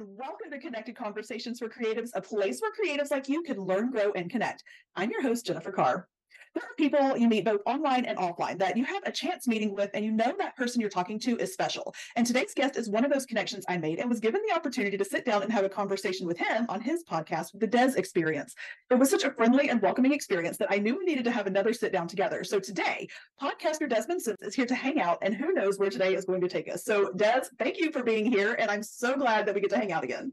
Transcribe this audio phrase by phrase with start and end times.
[0.00, 3.90] and welcome to Connected Conversations for Creatives, a place where creatives like you can learn,
[3.90, 4.64] grow, and connect.
[4.96, 6.08] I'm your host, Jennifer Carr.
[6.54, 9.72] There are people you meet both online and offline that you have a chance meeting
[9.72, 11.94] with, and you know that person you're talking to is special.
[12.16, 14.98] And today's guest is one of those connections I made and was given the opportunity
[14.98, 18.54] to sit down and have a conversation with him on his podcast, The Dez Experience.
[18.90, 21.46] It was such a friendly and welcoming experience that I knew we needed to have
[21.46, 22.42] another sit down together.
[22.42, 23.06] So today,
[23.40, 26.40] podcaster Desmond Sims is here to hang out, and who knows where today is going
[26.40, 26.84] to take us.
[26.84, 29.78] So, Dez, thank you for being here, and I'm so glad that we get to
[29.78, 30.32] hang out again.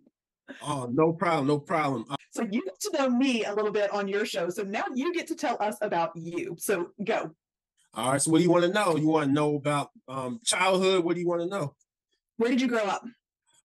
[0.62, 2.06] Oh, no problem, no problem.
[2.10, 4.50] Uh, so you get to know me a little bit on your show.
[4.50, 6.56] So now you get to tell us about you.
[6.60, 7.32] So go.
[7.94, 8.22] All right.
[8.22, 8.96] So what do you want to know?
[8.96, 11.04] You want to know about um, childhood?
[11.04, 11.74] What do you want to know?
[12.38, 13.04] Where did you grow up?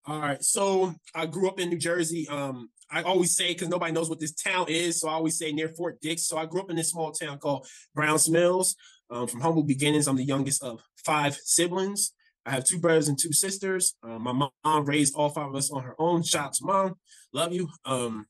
[0.07, 0.43] All right.
[0.43, 2.27] So I grew up in New Jersey.
[2.29, 5.51] Um, I always say because nobody knows what this town is, so I always say
[5.53, 6.27] near Fort Dix.
[6.27, 8.77] So I grew up in this small town called Browns Mills.
[9.11, 12.13] Um, from humble beginnings, I'm the youngest of five siblings.
[12.45, 13.95] I have two brothers and two sisters.
[14.03, 14.33] Uh, my
[14.65, 16.23] mom raised all five of us on her own.
[16.23, 16.95] Shout out to mom,
[17.33, 17.69] love you.
[17.85, 18.27] Um,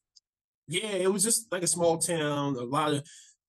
[0.69, 3.07] yeah, it was just like a small town, a lot of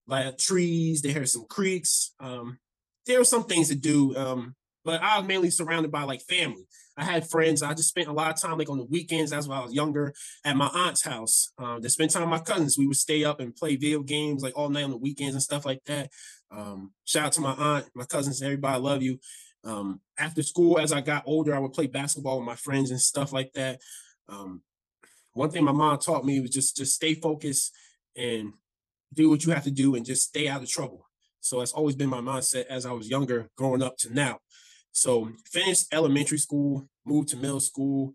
[0.07, 1.01] like trees.
[1.01, 2.13] They had some creeks.
[2.19, 2.59] Um,
[3.05, 4.55] there were some things to do, um,
[4.85, 6.65] but I was mainly surrounded by like family.
[6.95, 7.63] I had friends.
[7.63, 9.31] I just spent a lot of time like on the weekends.
[9.31, 10.13] That's when I was younger
[10.45, 11.51] at my aunt's house.
[11.57, 12.77] Um, to spend time with my cousins.
[12.77, 15.43] We would stay up and play video games like all night on the weekends and
[15.43, 16.11] stuff like that.
[16.51, 18.75] Um, shout out to my aunt, my cousins, everybody.
[18.75, 19.19] I love you.
[19.63, 22.99] Um, after school, as I got older, I would play basketball with my friends and
[22.99, 23.79] stuff like that.
[24.27, 24.61] Um,
[25.33, 27.73] one thing my mom taught me was just just stay focused
[28.15, 28.53] and
[29.13, 31.07] do what you have to do and just stay out of trouble.
[31.39, 34.39] So that's always been my mindset as I was younger, growing up to now.
[34.91, 38.13] So finished elementary school, moved to middle school,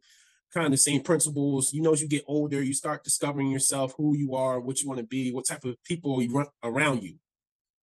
[0.55, 1.73] kind of the same principles.
[1.73, 4.89] You know, as you get older, you start discovering yourself, who you are, what you
[4.89, 7.17] want to be, what type of people you run around you.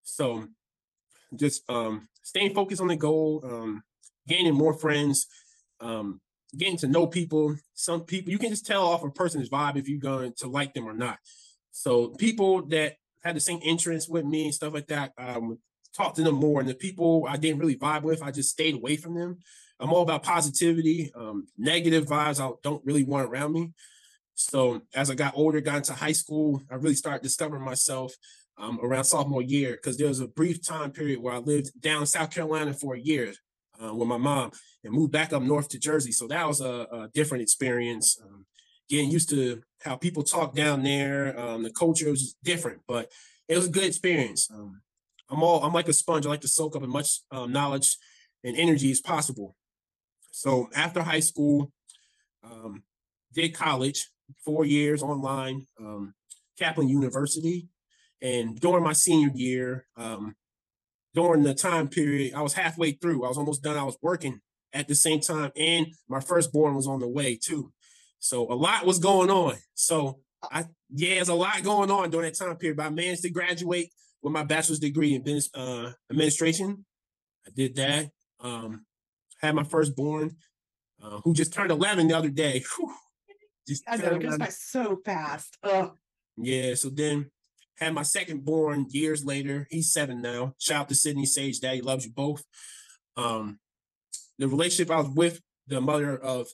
[0.04, 0.48] So
[1.38, 3.84] just um, staying focused on the goal, um,
[4.28, 5.28] gaining more friends,
[5.80, 6.20] um,
[6.58, 7.56] getting to know people.
[7.74, 10.74] Some people you can just tell off a person's vibe if you're going to like
[10.74, 11.18] them or not.
[11.72, 15.58] So people that had the same interests with me and stuff like that, um,
[15.96, 16.60] talk to them more.
[16.60, 19.40] And the people I didn't really vibe with, I just stayed away from them.
[19.80, 21.12] I'm all about positivity.
[21.16, 23.72] Um, negative vibes I don't really want around me.
[24.36, 28.14] So as I got older, got into high school, I really started discovering myself
[28.58, 32.06] um, around sophomore year because there was a brief time period where I lived down
[32.06, 33.34] South Carolina for a year
[33.84, 34.52] uh, with my mom
[34.84, 36.12] and moved back up north to Jersey.
[36.12, 38.20] So that was a, a different experience.
[38.24, 38.46] Um,
[38.90, 41.38] getting used to how people talk down there.
[41.40, 43.12] Um, the culture was different, but
[43.48, 44.50] it was a good experience.
[44.54, 44.82] Um,
[45.30, 46.26] I'm all I'm like a sponge.
[46.26, 47.96] I like to soak up as much um, knowledge
[48.44, 49.56] and energy as possible.
[50.32, 51.72] So after high school,
[52.44, 52.84] um,
[53.34, 54.10] did college,
[54.44, 56.14] four years online, um,
[56.58, 57.68] Kaplan University,
[58.22, 60.36] and during my senior year, um,
[61.14, 63.26] during the time period, I was halfway through.
[63.26, 63.78] I was almost done.
[63.78, 64.40] I was working
[64.74, 67.72] at the same time, and my firstborn was on the way too.
[68.20, 69.56] So a lot was going on.
[69.76, 70.20] So
[70.52, 72.78] I yeah, there's a lot going on during that time period.
[72.78, 73.90] But I managed to graduate
[74.22, 76.86] with my bachelor's degree in business uh, administration.
[77.48, 78.10] I did that.
[78.40, 78.86] Um,
[79.42, 80.36] had my firstborn,
[81.02, 82.64] uh, who just turned 11 the other day.
[82.76, 82.94] Whew,
[83.68, 85.58] just I know it goes by so fast.
[85.64, 85.92] Ugh.
[86.38, 86.76] Yeah.
[86.76, 87.32] So then
[87.78, 89.68] had my second born years later.
[89.70, 90.54] He's seven now.
[90.60, 91.60] Shout out to Sydney Sage.
[91.60, 92.44] Daddy loves you both.
[93.18, 93.60] Um,
[94.38, 96.48] the relationship I was with the mother of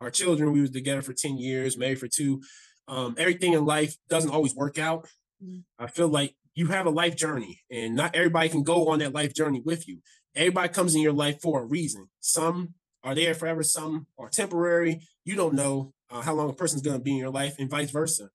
[0.00, 2.42] our children, we was together for 10 years, married for two.
[2.88, 5.06] Um, everything in life doesn't always work out.
[5.42, 5.60] Mm-hmm.
[5.78, 9.14] I feel like you have a life journey and not everybody can go on that
[9.14, 10.00] life journey with you.
[10.34, 12.08] Everybody comes in your life for a reason.
[12.20, 15.00] Some are there forever, some are temporary.
[15.24, 17.70] You don't know uh, how long a person's going to be in your life and
[17.70, 18.30] vice versa.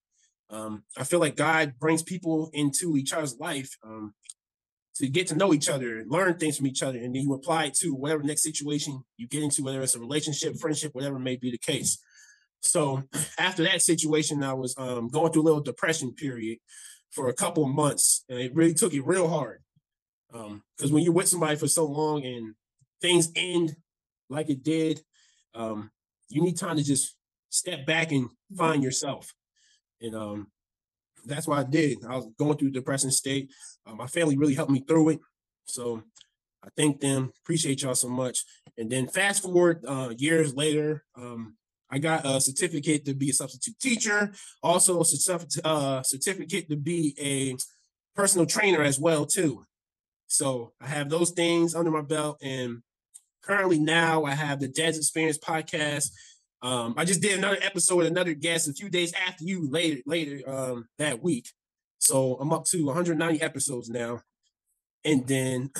[0.50, 4.12] Um, I feel like God brings people into each other's life um,
[4.96, 7.32] to get to know each other and learn things from each other, and then you
[7.32, 11.18] apply it to whatever next situation you get into, whether it's a relationship, friendship, whatever
[11.18, 11.98] may be the case.
[12.60, 13.02] So
[13.38, 16.58] after that situation, I was um, going through a little depression period
[17.10, 19.62] for a couple of months, and it really took it real hard.
[20.30, 20.50] Because
[20.86, 22.54] um, when you're with somebody for so long and
[23.02, 23.76] things end
[24.30, 25.00] like it did,
[25.54, 25.90] um,
[26.28, 27.16] you need time to just
[27.52, 29.32] step back and find yourself.
[30.00, 30.46] And um,
[31.24, 31.98] that's what I did.
[32.08, 33.50] I was going through a depressing state.
[33.86, 35.20] Uh, my family really helped me through it.
[35.66, 36.02] So
[36.64, 37.30] I thank them.
[37.44, 38.44] Appreciate y'all so much.
[38.78, 41.56] And then fast forward uh, years later, um,
[41.90, 44.32] I got a certificate to be a substitute teacher.
[44.62, 47.54] Also, a uh, certificate to be a
[48.16, 49.64] personal trainer as well too.
[50.26, 52.82] So I have those things under my belt, and
[53.42, 56.08] currently now I have the Dez Experience podcast
[56.62, 60.48] um, I just did another episode another guest a few days after you later later
[60.48, 61.48] um, that week.
[61.98, 64.20] So I'm up to 190 episodes now.
[65.04, 65.70] And then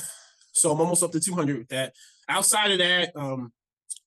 [0.53, 1.95] so I'm almost up to 200 with that.
[2.29, 3.53] Outside of that, um,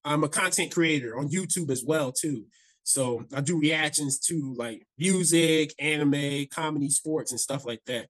[0.03, 2.45] I'm a content creator on YouTube as well too.
[2.83, 8.07] So I do reactions to like music, anime, comedy, sports, and stuff like that.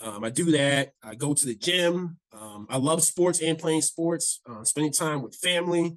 [0.00, 0.92] Um, I do that.
[1.02, 2.18] I go to the gym.
[2.32, 5.96] Um, I love sports and playing sports, uh, spending time with family.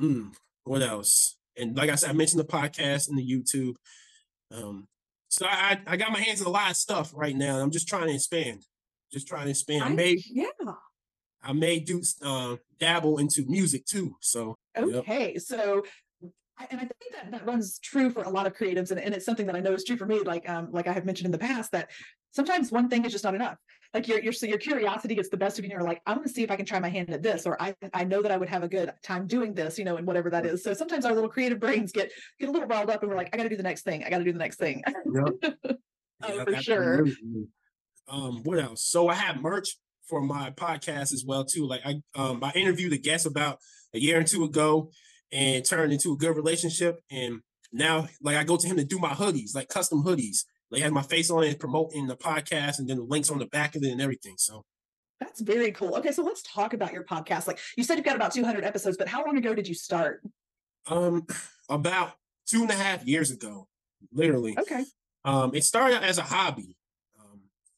[0.00, 0.32] Mm,
[0.70, 1.36] what else?
[1.56, 3.74] And like I said, I mentioned the podcast and the YouTube.
[4.52, 4.86] Um,
[5.26, 7.58] so I, I got my hands in a lot of stuff right now.
[7.58, 8.64] I'm just trying to expand.
[9.12, 9.82] Just trying to expand.
[9.82, 10.46] I, I may yeah.
[11.42, 14.14] I may do uh, dabble into music too.
[14.20, 15.42] So okay, yep.
[15.42, 15.82] so
[16.22, 19.26] and I think that that runs true for a lot of creatives, and, and it's
[19.26, 20.20] something that I know is true for me.
[20.20, 21.90] Like um, like I have mentioned in the past that
[22.30, 23.58] sometimes one thing is just not enough.
[23.92, 26.12] Like your your so your curiosity gets the best of you, and you're like, I
[26.12, 28.22] want to see if I can try my hand at this, or I I know
[28.22, 30.62] that I would have a good time doing this, you know, and whatever that is.
[30.62, 33.30] So sometimes our little creative brains get get a little riled up, and we're like,
[33.32, 34.04] I got to do the next thing.
[34.04, 34.82] I got to do the next thing.
[34.86, 35.54] Yep.
[36.22, 37.06] oh, yeah, for sure.
[38.08, 38.84] Um, what else?
[38.84, 39.76] So I have merch
[40.08, 41.66] for my podcast as well too.
[41.66, 43.58] Like I um I interviewed a guest about
[43.94, 44.90] a year and two ago
[45.32, 47.00] and turned into a good relationship.
[47.10, 47.40] And
[47.72, 50.44] now, like, I go to him to do my hoodies, like custom hoodies.
[50.70, 53.46] Like, have my face on it, promoting the podcast, and then the links on the
[53.46, 54.34] back of it and everything.
[54.38, 54.64] So
[55.18, 55.96] that's very cool.
[55.96, 57.46] Okay, so let's talk about your podcast.
[57.46, 60.22] Like you said, you've got about 200 episodes, but how long ago did you start?
[60.86, 61.26] Um,
[61.68, 62.12] about
[62.46, 63.68] two and a half years ago,
[64.12, 64.56] literally.
[64.58, 64.84] Okay.
[65.24, 66.76] Um, it started as a hobby.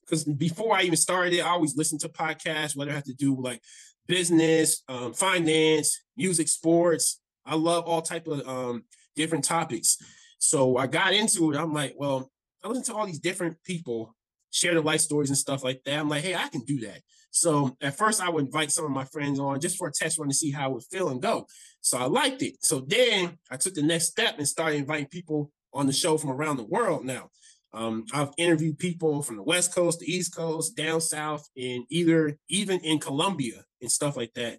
[0.05, 3.05] Because um, before I even started it, I always listened to podcasts, whether it had
[3.06, 3.61] to do like
[4.06, 8.85] business, um, finance, music, sports, I love all type of um,
[9.17, 9.99] different topics.
[10.39, 11.59] So I got into it.
[11.59, 12.31] I'm like, well,
[12.64, 14.14] I listen to all these different people
[14.50, 15.99] share their life stories and stuff like that.
[15.99, 17.00] I'm like, hey, I can do that.
[17.31, 20.19] So at first, I would invite some of my friends on just for a test
[20.19, 21.47] run to see how it would feel and go.
[21.81, 22.56] So I liked it.
[22.61, 26.31] So then I took the next step and started inviting people on the show from
[26.31, 27.31] around the world now.
[27.73, 32.37] Um, I've interviewed people from the West Coast, the East Coast, down south, and either
[32.49, 34.58] even in Colombia and stuff like that.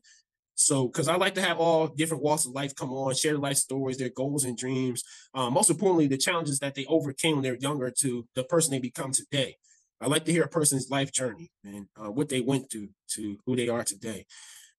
[0.63, 3.57] So, because I like to have all different walks of life come on, share life
[3.57, 5.03] stories, their goals and dreams.
[5.33, 8.71] Um, most importantly, the challenges that they overcame when they were younger to the person
[8.71, 9.57] they become today.
[9.99, 13.37] I like to hear a person's life journey and uh, what they went through to
[13.45, 14.25] who they are today.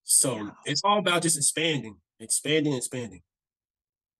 [0.04, 0.50] So yeah.
[0.64, 3.20] it's all about just expanding, expanding, expanding.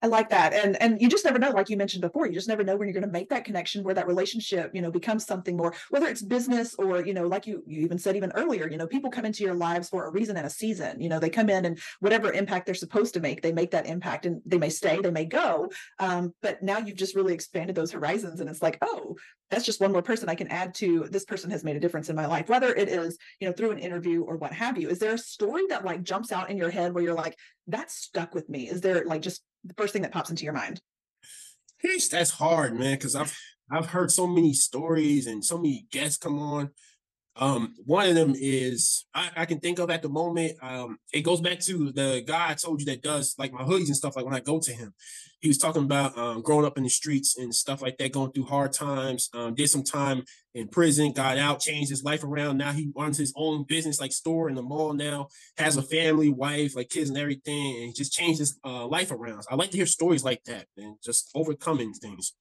[0.05, 0.53] I like that.
[0.53, 2.87] And and you just never know, like you mentioned before, you just never know when
[2.87, 6.09] you're going to make that connection where that relationship, you know, becomes something more, whether
[6.09, 9.11] it's business or, you know, like you you even said even earlier, you know, people
[9.11, 11.01] come into your lives for a reason and a season.
[11.01, 13.87] You know, they come in and whatever impact they're supposed to make, they make that
[13.87, 15.71] impact and they may stay, they may go.
[15.99, 18.41] Um, but now you've just really expanded those horizons.
[18.41, 19.17] And it's like, oh,
[19.51, 22.11] that's just one more person I can add to this person has made a difference
[22.11, 24.91] in my life, whether it is, you know, through an interview or what have you.
[24.91, 27.91] Is there a story that like jumps out in your head where you're like, that
[27.91, 28.69] stuck with me?
[28.69, 30.81] Is there like just the first thing that pops into your mind?
[32.11, 33.37] That's hard, man, because I've
[33.71, 36.71] I've heard so many stories and so many guests come on
[37.37, 40.53] um, one of them is I, I, can think of at the moment.
[40.63, 43.87] Um, it goes back to the guy I told you that does like my hoodies
[43.87, 44.15] and stuff.
[44.15, 44.95] Like when I go to him,
[45.41, 48.31] he was talking about um, growing up in the streets and stuff like that, going
[48.31, 49.31] through hard times.
[49.35, 50.23] Um, did some time
[50.55, 52.59] in prison, got out, changed his life around.
[52.59, 54.93] Now he runs his own business, like store in the mall.
[54.93, 55.27] Now
[55.57, 59.43] has a family, wife, like kids and everything, and just changed his uh, life around.
[59.51, 62.33] I like to hear stories like that and just overcoming things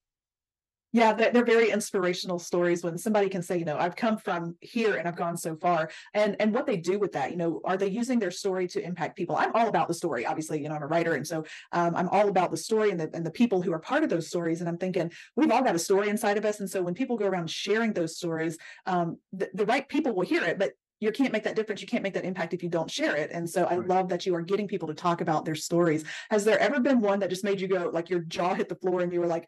[0.94, 4.56] yeah they're, they're, very inspirational stories when somebody can say you know i've come from
[4.60, 7.60] here and i've gone so far and and what they do with that you know
[7.64, 10.68] are they using their story to impact people i'm all about the story obviously you
[10.68, 13.26] know i'm a writer and so um, i'm all about the story and the, and
[13.26, 15.78] the people who are part of those stories and i'm thinking we've all got a
[15.78, 19.50] story inside of us and so when people go around sharing those stories um, the,
[19.52, 21.82] the right people will hear it but you can't make that difference.
[21.82, 23.30] You can't make that impact if you don't share it.
[23.30, 26.04] And so I love that you are getting people to talk about their stories.
[26.30, 28.76] Has there ever been one that just made you go like your jaw hit the
[28.76, 29.46] floor and you were like,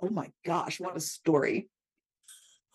[0.00, 1.68] oh my gosh, what a story.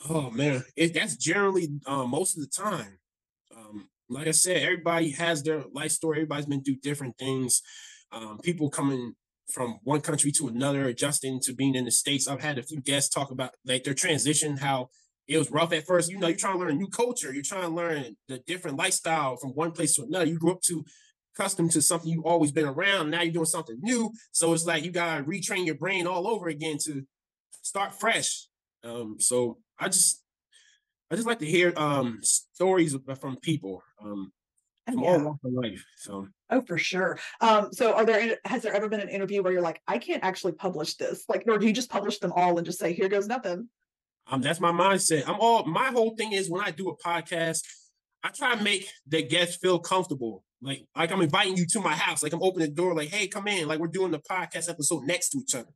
[0.09, 2.99] Oh man, it, that's generally uh, most of the time.
[3.55, 6.17] Um, like I said, everybody has their life story.
[6.17, 7.61] Everybody's been through different things.
[8.11, 9.13] Um, people coming
[9.51, 12.27] from one country to another, adjusting to being in the states.
[12.27, 14.89] I've had a few guests talk about like their transition, how
[15.27, 16.09] it was rough at first.
[16.09, 17.33] You know, you're trying to learn a new culture.
[17.33, 20.25] You're trying to learn the different lifestyle from one place to another.
[20.25, 20.83] You grew up to
[21.39, 23.09] accustomed to something you've always been around.
[23.09, 24.11] Now you're doing something new.
[24.31, 27.05] So it's like you gotta retrain your brain all over again to
[27.61, 28.47] start fresh.
[28.83, 30.23] Um, so I just
[31.11, 34.31] I just like to hear um stories from people um
[34.87, 35.09] from yeah.
[35.09, 35.85] all walks of life.
[35.97, 37.17] So oh, for sure.
[37.41, 40.23] Um, so are there has there ever been an interview where you're like, I can't
[40.23, 43.09] actually publish this, like, or do you just publish them all and just say, here
[43.09, 43.69] goes nothing?
[44.27, 45.27] Um, that's my mindset.
[45.27, 47.61] I'm all my whole thing is when I do a podcast,
[48.23, 50.43] I try to make the guests feel comfortable.
[50.61, 52.21] Like, like I'm inviting you to my house.
[52.21, 53.67] Like I'm opening the door, like, hey, come in.
[53.67, 55.71] Like we're doing the podcast episode next to each other.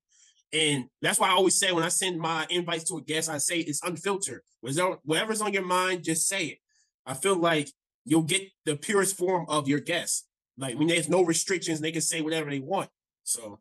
[0.52, 3.40] And that's why I always say when I send my invites to a guest, I
[3.40, 4.42] say it's unfiltered.
[4.62, 6.58] Whatever's on your mind, just say it.
[7.06, 7.70] I feel like
[8.06, 10.28] you'll get the purest form of your guest.
[10.58, 12.90] Like when there's no restrictions, they can say whatever they want.
[13.24, 13.60] So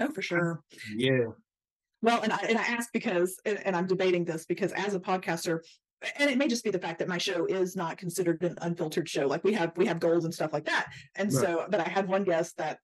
[0.00, 0.62] Oh, for sure.
[0.94, 1.26] Yeah.
[2.02, 5.00] Well, and I and I ask because, and, and I'm debating this because as a
[5.00, 5.60] podcaster,
[6.16, 9.08] and it may just be the fact that my show is not considered an unfiltered
[9.08, 9.26] show.
[9.26, 10.92] Like we have we have goals and stuff like that.
[11.16, 11.48] And Right.
[11.48, 12.78] so, but I had one guest that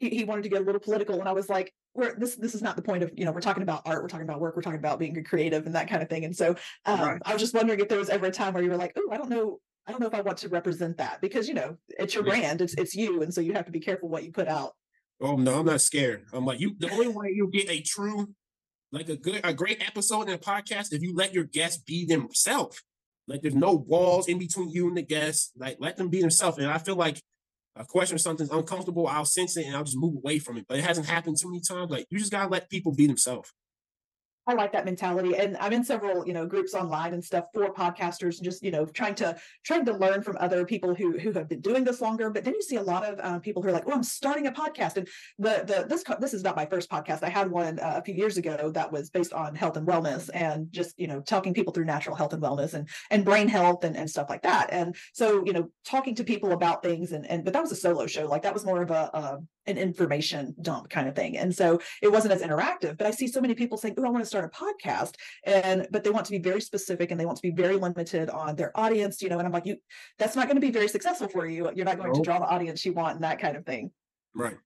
[0.00, 2.54] he, he wanted to get a little political, and I was like, "We're this this
[2.54, 4.56] is not the point of you know we're talking about art, we're talking about work,
[4.56, 6.56] we're talking about being good creative and that kind of thing." And so,
[6.86, 7.22] um, Right.
[7.24, 9.10] I was just wondering if there was ever a time where you were like, "Oh,
[9.10, 11.76] I don't know." I don't know if I want to represent that because you know
[11.88, 12.32] it's your Yeah.
[12.32, 14.74] brand, it's it's you, and so you have to be careful what you put out.
[15.20, 16.26] Oh no, I'm not scared.
[16.32, 16.74] I'm like you.
[16.78, 18.34] The only way you get a true,
[18.92, 22.04] like a good, a great episode in a podcast, if you let your guests be
[22.04, 22.82] themselves.
[23.26, 25.52] Like there's no walls in between you and the guests.
[25.56, 26.58] Like let them be themselves.
[26.58, 27.20] And I feel like
[27.76, 30.66] a question or something's uncomfortable, I'll sense it and I'll just move away from it.
[30.68, 31.90] But it hasn't happened too many times.
[31.90, 33.50] Like you just gotta let people be themselves.
[34.46, 35.36] I like that mentality.
[35.36, 38.72] And I'm in several, you know, groups online and stuff for podcasters, and just, you
[38.72, 42.00] know, trying to trying to learn from other people who who have been doing this
[42.00, 42.28] longer.
[42.30, 44.48] But then you see a lot of uh, people who are like, "Oh, I'm starting
[44.48, 45.08] a podcast." And
[45.38, 47.22] the the this this is not my first podcast.
[47.22, 50.28] I had one uh, a few years ago that was based on health and wellness
[50.34, 53.84] and just, you know, talking people through natural health and wellness and and brain health
[53.84, 54.72] and, and stuff like that.
[54.72, 57.76] And so, you know, talking to people about things and and but that was a
[57.76, 58.26] solo show.
[58.26, 61.38] Like that was more of a, a an information dump kind of thing.
[61.38, 62.98] And so it wasn't as interactive.
[62.98, 65.86] But I see so many people saying, "Oh, I want to start a podcast," and
[65.90, 68.56] but they want to be very specific and they want to be very limited on
[68.56, 69.22] their audience.
[69.22, 69.76] You know, and I'm like, you,
[70.18, 71.70] that's not going to be very successful for you.
[71.74, 73.90] You're not going to draw the audience you want and that kind of thing.
[74.34, 74.56] Right.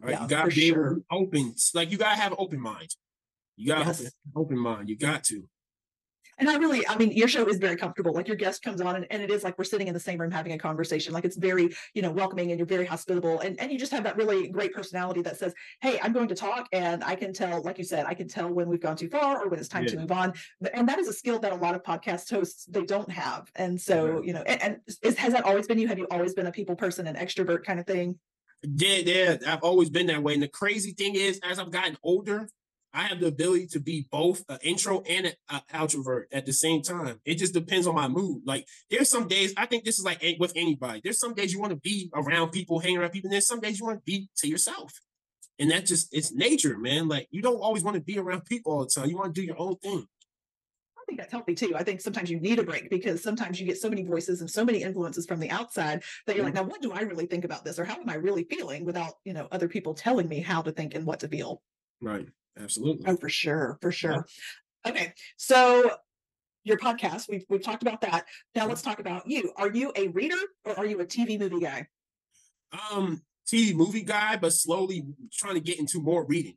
[0.00, 0.12] Right.
[0.12, 0.98] Yeah, you gotta be sure.
[1.10, 1.54] open.
[1.72, 2.90] Like you gotta have an open mind.
[3.56, 4.00] You gotta Yes.
[4.00, 4.88] open, open mind.
[4.88, 5.48] You got to.
[6.38, 8.12] And I really, I mean, your show is very comfortable.
[8.12, 10.20] Like your guest comes on and, and it is like we're sitting in the same
[10.20, 11.12] room having a conversation.
[11.12, 13.40] Like it's very, you know, welcoming and you're very hospitable.
[13.40, 16.34] And, and you just have that really great personality that says, Hey, I'm going to
[16.34, 16.68] talk.
[16.72, 19.42] And I can tell, like you said, I can tell when we've gone too far
[19.42, 20.32] or when it's time to move on.
[20.72, 23.50] And that is a skill that a lot of podcast hosts, they don't have.
[23.54, 25.88] And so, you know, and, and is, has that always been you?
[25.88, 28.18] Have you always been a people person, an extrovert kind of thing?
[28.62, 30.34] Yeah, yeah, I've always been that way.
[30.34, 32.48] And the crazy thing is, as I've gotten older,
[32.94, 36.80] I have the ability to be both an intro and an outrovert at the same
[36.80, 37.20] time.
[37.24, 38.42] It just depends on my mood.
[38.46, 41.00] Like there's some days I think this is like with anybody.
[41.02, 43.28] There's some days you want to be around people, hang around people.
[43.28, 44.92] And there's some days you want to be to yourself.
[45.58, 47.08] And that just it's nature, man.
[47.08, 49.10] Like you don't always want to be around people all the time.
[49.10, 50.06] You want to do your own thing.
[50.96, 51.74] I think that's healthy too.
[51.76, 54.50] I think sometimes you need a break because sometimes you get so many voices and
[54.50, 56.64] so many influences from the outside that you're like, mm-hmm.
[56.64, 57.78] now what do I really think about this?
[57.78, 60.72] Or how am I really feeling without, you know, other people telling me how to
[60.72, 61.60] think and what to feel?
[62.00, 62.26] Right.
[62.58, 63.04] Absolutely.
[63.06, 64.26] Oh, for sure, for sure.
[64.86, 65.12] Okay.
[65.36, 65.90] So
[66.64, 68.26] your podcast, we've we've talked about that.
[68.54, 69.52] Now let's talk about you.
[69.56, 71.86] Are you a reader or are you a TV movie guy?
[72.90, 76.56] um TV movie guy, but slowly trying to get into more reading.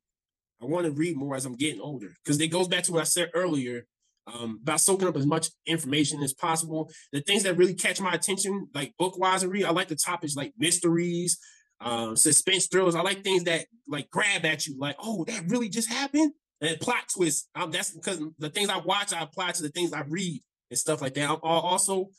[0.62, 3.02] I want to read more as I'm getting older because it goes back to what
[3.02, 3.86] I said earlier
[4.26, 6.90] um, about soaking up as much information as possible.
[7.12, 9.66] The things that really catch my attention, like book wise, I read.
[9.66, 11.38] I like the topics like mysteries,
[11.80, 12.96] um, suspense thrillers.
[12.96, 16.80] I like things that like grab at you, like oh, that really just happened, and
[16.80, 17.48] plot twists.
[17.56, 20.78] Um, that's because the things I watch, I apply to the things I read and
[20.78, 21.30] stuff like that.
[21.30, 22.10] I'm al- also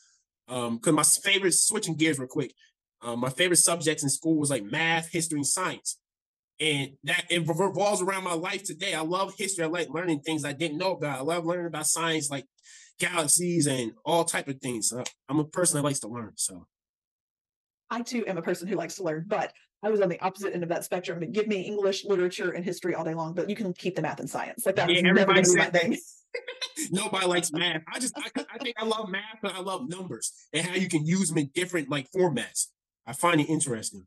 [0.47, 2.53] um, because my favorite switching gears real quick.
[3.01, 5.97] Um, my favorite subjects in school was like math, history, and science.
[6.59, 8.93] And that it revolves around my life today.
[8.93, 9.63] I love history.
[9.63, 11.19] I like learning things I didn't know about.
[11.19, 12.45] I love learning about science, like
[12.99, 14.89] galaxies and all type of things.
[14.89, 16.33] So I'm a person that likes to learn.
[16.35, 16.67] So
[17.89, 19.53] I too am a person who likes to learn, but
[19.83, 21.19] I was on the opposite end of that spectrum.
[21.31, 24.19] Give me English, literature, and history all day long, but you can keep the math
[24.19, 24.65] and science.
[24.65, 25.81] Like that Yeah, never everybody gonna be my said that.
[25.81, 25.97] thing.
[26.91, 27.81] nobody likes math.
[27.91, 30.89] I just I, I think I love math, but I love numbers and how you
[30.89, 32.67] can use them in different like formats.
[33.07, 34.05] I find it interesting.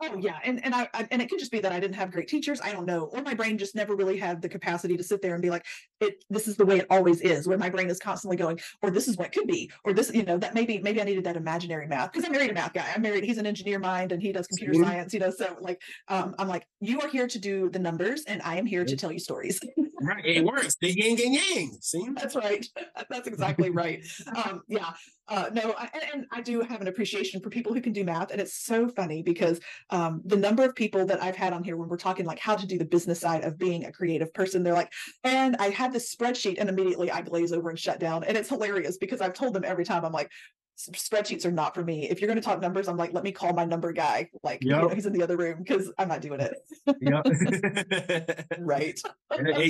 [0.00, 2.12] Oh yeah, and and I, I and it could just be that I didn't have
[2.12, 2.60] great teachers.
[2.60, 5.34] I don't know, or my brain just never really had the capacity to sit there
[5.34, 5.66] and be like,
[6.00, 8.90] "It this is the way it always is." Where my brain is constantly going, or
[8.90, 11.36] this is what could be, or this, you know, that maybe maybe I needed that
[11.36, 12.90] imaginary math because I married a math guy.
[12.94, 13.24] I'm married.
[13.24, 14.84] He's an engineer mind, and he does computer Mhm.
[14.84, 15.12] science.
[15.12, 18.40] You know, so like, um, I'm like, you are here to do the numbers, and
[18.42, 19.60] I am here to tell you stories.
[20.00, 20.24] Right.
[20.24, 20.76] It works.
[20.80, 21.78] The yin and yang.
[21.80, 22.08] See?
[22.14, 22.64] That's right.
[23.10, 24.04] That's exactly right.
[24.36, 24.90] Um, yeah.
[25.28, 28.30] Uh, no, I, and, I do have an appreciation for people who can do math,
[28.30, 31.76] and it's so funny because um, the number of people that I've had on here
[31.76, 34.62] when we're talking like how to do the business side of being a creative person,
[34.62, 34.92] they're like,
[35.24, 38.48] and I had this spreadsheet, and immediately I glaze over and shut down, and it's
[38.48, 40.30] hilarious because I've told them every time I'm like.
[40.78, 42.08] "S- Spreadsheets are not for me.
[42.08, 44.30] If you're going to talk numbers, I'm like, let me call my number guy.
[44.42, 46.54] Like, you know, he's in the other room because I'm not doing it.
[47.00, 47.22] Yeah.
[48.58, 48.98] Right.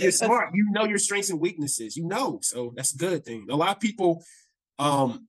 [0.02, 0.50] You're smart.
[0.54, 1.96] You know your strengths and weaknesses.
[1.96, 3.46] You know, so that's a good thing.
[3.50, 4.22] A lot of people
[4.78, 5.26] um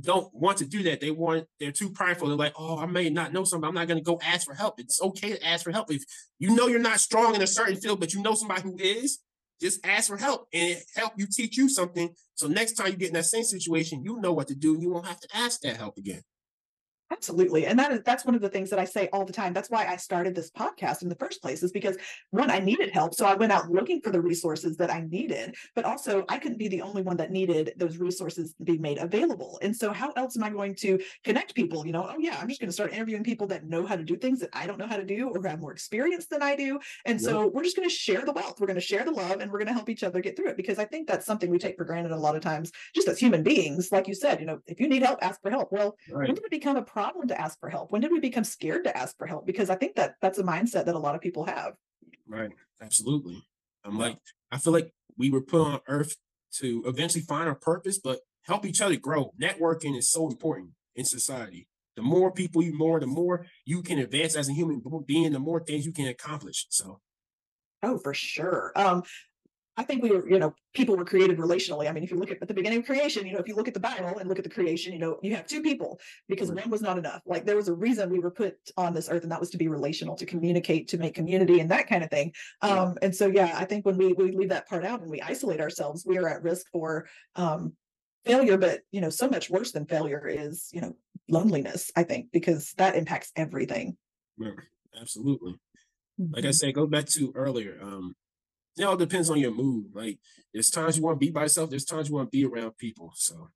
[0.00, 1.00] don't want to do that.
[1.00, 2.28] They want they're too prideful.
[2.28, 3.68] They're like, oh, I may not know something.
[3.68, 4.80] I'm not gonna go ask for help.
[4.80, 5.92] It's okay to ask for help.
[5.92, 6.02] If
[6.38, 9.18] you know you're not strong in a certain field, but you know somebody who is,
[9.60, 12.14] just ask for help and help you teach you something.
[12.34, 14.78] So next time you get in that same situation, you know what to do.
[14.80, 16.22] You won't have to ask that help again.
[17.12, 17.66] Absolutely.
[17.66, 19.52] And that is that's one of the things that I say all the time.
[19.52, 21.96] That's why I started this podcast in the first place, is because
[22.30, 23.14] one, I needed help.
[23.14, 26.58] So I went out looking for the resources that I needed, but also I couldn't
[26.58, 29.58] be the only one that needed those resources to be made available.
[29.60, 31.84] And so how else am I going to connect people?
[31.84, 34.04] You know, oh yeah, I'm just going to start interviewing people that know how to
[34.04, 36.54] do things that I don't know how to do or have more experience than I
[36.54, 36.78] do.
[37.06, 38.60] And so we're just going to share the wealth.
[38.60, 40.48] We're going to share the love and we're going to help each other get through
[40.50, 43.08] it because I think that's something we take for granted a lot of times, just
[43.08, 43.90] as human beings.
[43.90, 45.72] Like you said, you know, if you need help, ask for help.
[45.72, 46.28] Well, Right.
[46.28, 47.92] when did it become a problem to ask for help?
[47.92, 49.46] When did we become scared to ask for help?
[49.46, 51.72] Because I think that that's a mindset that a lot of people have.
[52.28, 52.50] Right.
[52.82, 53.42] Absolutely.
[53.84, 54.18] I'm like,
[54.52, 56.16] I feel like we were put on earth
[56.58, 59.32] to eventually find our purpose, but help each other grow.
[59.40, 61.68] Networking is so important in society.
[61.96, 65.38] The more people you more, the more you can advance as a human being, the
[65.38, 66.66] more things you can accomplish.
[66.68, 67.00] So
[67.82, 68.72] Oh, for sure.
[68.76, 69.02] Um,
[69.76, 71.88] I think we were, you know, people were created relationally.
[71.88, 73.54] I mean, if you look at, at the beginning of creation, you know, if you
[73.54, 75.98] look at the Bible and look at the creation, you know, you have two people
[76.28, 77.22] because one was not enough.
[77.24, 79.58] Like there was a reason we were put on this earth, and that was to
[79.58, 82.32] be relational, to communicate, to make community, and that kind of thing.
[82.62, 85.20] Um, and so yeah, I think when we we leave that part out and we
[85.22, 87.74] isolate ourselves, we are at risk for um
[88.24, 88.58] failure.
[88.58, 90.96] But you know, so much worse than failure is, you know,
[91.28, 93.96] loneliness, I think, because that impacts everything.
[94.36, 94.50] yeah,
[95.00, 95.54] absolutely.
[96.32, 96.54] Like I Mhm.
[96.54, 97.78] said, goes back to earlier.
[97.80, 98.14] Um,
[98.78, 99.86] it all depends on your mood.
[99.92, 100.18] Like
[100.52, 102.76] there's times you want to be by yourself, there's times you want to be around
[102.78, 103.12] people.
[103.14, 103.50] So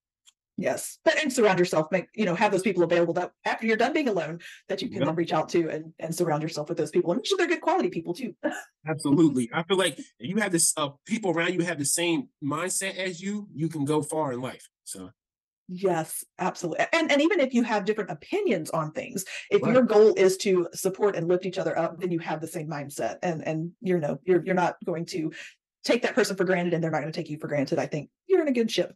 [0.56, 3.76] Yes, but and surround yourself, make you know, have those people available that after you're
[3.76, 6.78] done being alone, that you can then reach out to and and surround yourself with
[6.78, 7.10] those people.
[7.10, 8.36] And make sure they're good quality people too.
[8.88, 9.50] Absolutely.
[9.52, 12.96] I feel like if you have this uh people around you have the same mindset
[12.96, 14.68] as you, you can go far in life.
[14.84, 15.10] So
[15.66, 16.84] Yes, absolutely.
[16.92, 19.66] And and even if you have different opinions on things, if Right.
[19.66, 22.68] your goal is to support and lift each other up, then you have the same
[22.68, 23.18] mindset.
[23.22, 25.32] And and you know, you're you're not going to
[25.84, 27.78] take that person for granted and they're not going to take you for granted.
[27.78, 28.94] I think you're in a good ship.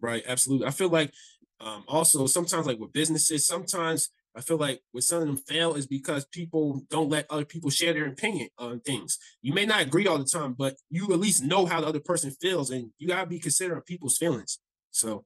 [0.00, 0.66] right, absolutely.
[0.66, 1.12] I feel like
[1.60, 5.74] um also sometimes like with businesses, sometimes I feel like with some of them fail
[5.74, 9.18] is because people don't let other people share their opinion on things.
[9.42, 12.00] You may not agree all the time, but you at least know how the other
[12.00, 14.58] person feels, and you gotta be considerate of people's feelings.
[14.90, 15.24] So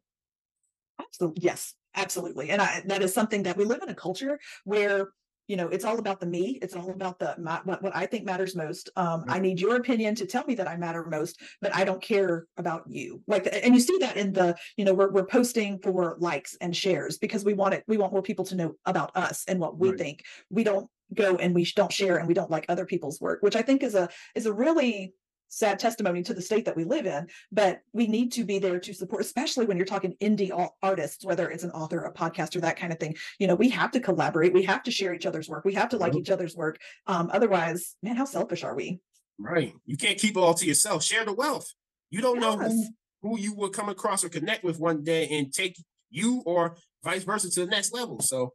[1.01, 1.43] Absolutely.
[1.43, 2.51] Yes, absolutely.
[2.51, 5.09] And I, that is something that we live in a culture where,
[5.49, 6.59] you know, it's all about the me.
[6.61, 8.91] It's all about the my, what, what I think matters most.
[8.97, 12.03] Um, I need your opinion to tell me that I matter most, but I don't
[12.03, 13.23] care about you.
[13.29, 16.77] Like, and you see that in the, you know, we're, we're posting for likes and
[16.77, 17.85] shares because we want it.
[17.87, 19.99] We want more people to know about us and what we Right.
[19.99, 20.25] think.
[20.51, 23.55] We don't go and we don't share and we don't like other people's work, which
[23.55, 25.15] I think is a is a really
[25.49, 28.79] sad testimony to the state that we live in but we need to be there
[28.81, 30.51] to support especially when you're talking indie
[30.83, 33.69] artists whether it's an author a podcast or that kind of thing you know we
[33.69, 36.21] have to collaborate we have to share each other's work we have to like Yep.
[36.21, 39.01] each other's work um otherwise man how selfish are we
[39.39, 41.05] right, you can't keep it all to yourself.
[41.05, 41.73] Share the wealth.
[42.11, 42.87] You don't know who
[43.23, 45.77] who you will come across or connect with one day and take
[46.11, 48.21] you or vice versa to the next level.
[48.21, 48.55] So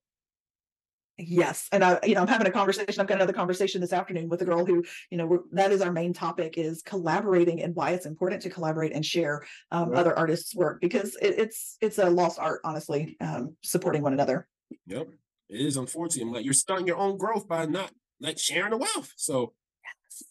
[1.27, 2.99] Yes, and I, you know, I'm having a conversation.
[2.99, 5.81] I've got another conversation this afternoon with a girl who, you know, we're, that is
[5.81, 9.99] our main topic is collaborating and why it's important to collaborate and share um, Right.
[9.99, 14.47] other artists' work because it, it's it's a lost art, honestly, um, supporting one another.
[14.87, 15.09] Yep.
[15.49, 16.31] It is unfortunate.
[16.31, 19.13] Like you're stunting your own growth by not like sharing the wealth.
[19.17, 19.53] So
[19.83, 20.23] yes.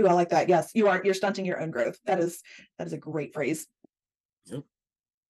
[0.00, 0.48] Ooh, I like that.
[0.48, 1.00] Yes, you are.
[1.04, 1.98] You're stunting your own growth.
[2.06, 2.40] That is
[2.78, 3.66] that is a great phrase.
[4.46, 4.62] Yep.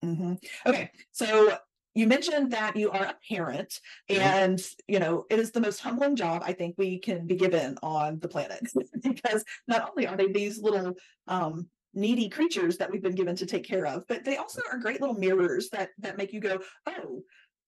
[0.04, 0.38] Mhm.
[0.66, 1.56] Okay, so
[1.94, 4.18] you mentioned that you are a parent, Mhm.
[4.18, 7.76] and you know it is the most humbling job I think we can be given
[7.82, 8.62] on the planet
[9.02, 10.94] because not only are they these little
[11.28, 14.78] um, needy creatures that we've been given to take care of, but they also are
[14.78, 17.22] great little mirrors that that make you go, oh.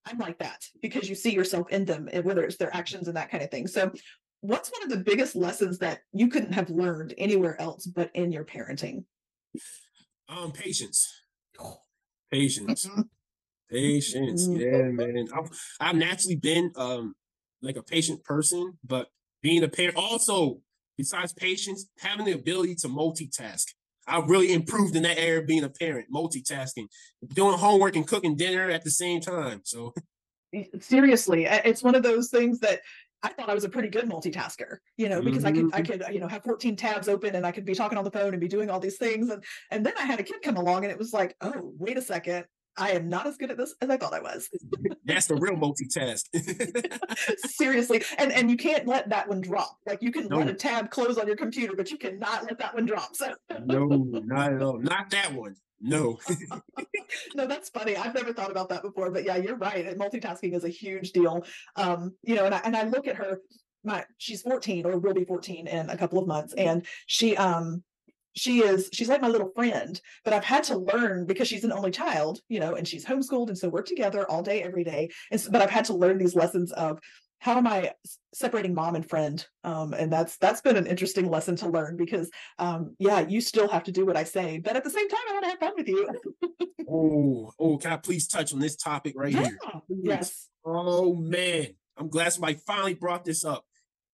[0.07, 3.17] I'm like that because you see yourself in them, and whether it's their actions and
[3.17, 3.67] that kind of thing.
[3.67, 3.91] So,
[4.43, 8.31] what's one of the biggest lessons that you couldn't have learned anywhere else but in
[8.31, 9.07] your parenting?
[10.29, 11.23] um patience.
[12.31, 12.85] Patience.
[12.87, 13.09] Mhm.
[13.71, 14.47] Patience.
[14.47, 14.61] Mhm.
[14.61, 15.29] Yeah, man.
[15.35, 15.51] I've
[15.81, 17.15] I've naturally been um
[17.63, 19.09] like a patient person, but
[19.43, 20.61] being a parent also,
[20.99, 23.67] besides patience, having the ability to multitask.
[24.07, 26.89] I've really improved in that area of being a parent, multitasking,
[27.33, 29.63] doing homework and cooking dinner at the same time.
[29.65, 29.95] So
[30.81, 32.81] Seriously, it's one of those things that
[33.23, 36.05] I thought I was a pretty good multitasker, you know, because I could I could
[36.13, 38.41] you know have 14 tabs open and I could be talking on the phone and
[38.41, 40.93] be doing all these things and and then I had a kid come along and
[40.93, 42.45] it was like, oh, wait a second,
[42.77, 44.49] I am not as good at this as I thought I was.
[45.05, 46.25] that's the real multitask.
[47.49, 49.79] Seriously, and and you can't let that one drop.
[49.87, 52.75] Like you can let a tab close on your computer, but you cannot let that
[52.75, 53.15] one drop.
[53.15, 53.35] So
[53.65, 54.79] no, not at all.
[54.79, 55.57] Not that one.
[55.81, 56.19] No.
[57.35, 57.97] no, that's funny.
[57.97, 59.97] I've never thought about that before, but yeah, you're right.
[59.99, 61.45] Multitasking is a huge deal.
[61.77, 63.41] Um, you know, and I and I look at her,
[63.85, 67.83] my she's 14 or will be 14 in a couple of months, and she um
[68.37, 71.73] she is she's like my little friend but i've had to learn because she's an
[71.73, 75.11] only child you know and she's homeschooled and so we're together all day every day.
[75.31, 76.99] And so, but i've had to learn these lessons of
[77.39, 77.93] how am i
[78.33, 79.47] separating mom and friend?
[79.63, 83.69] Um, and that's that's been an interesting lesson to learn because um, yeah you still
[83.69, 85.59] have to do what i say but at the same time i want to have
[85.59, 86.09] fun with you.
[86.89, 89.45] Oh oh can i please touch on this topic right yeah.
[89.45, 90.49] here yes.
[90.65, 93.65] oh man i'm glad somebody finally brought this up.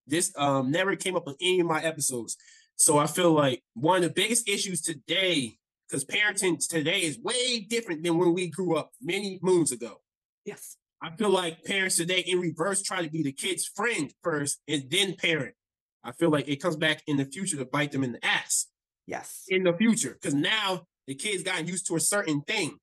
[0.07, 2.37] This um never came up on any of my episodes
[2.81, 7.61] so I feel like one of the biggest issues today, because parenting today is way
[7.61, 10.01] different than when we grew up many moons ago.
[10.45, 14.61] yes I feel like parents today in reverse try to be the kid's friend first
[14.69, 15.55] and then parent.
[16.05, 18.67] I feel like it comes back in the future to bite them in the ass
[19.07, 22.79] yes in the future because now the kids gotten used to a certain thing,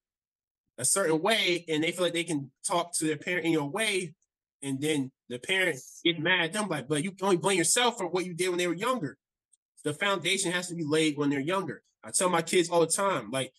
[0.78, 3.70] a certain way, and they feel like they can talk to their parent in your
[3.70, 4.14] way,
[4.62, 7.98] and then the parent get mad at them like, but you can only blame yourself
[7.98, 9.18] for what you did when they were younger.
[9.88, 11.82] The foundation has to be laid when they're younger.
[12.04, 13.54] I tell my kids all the time, like,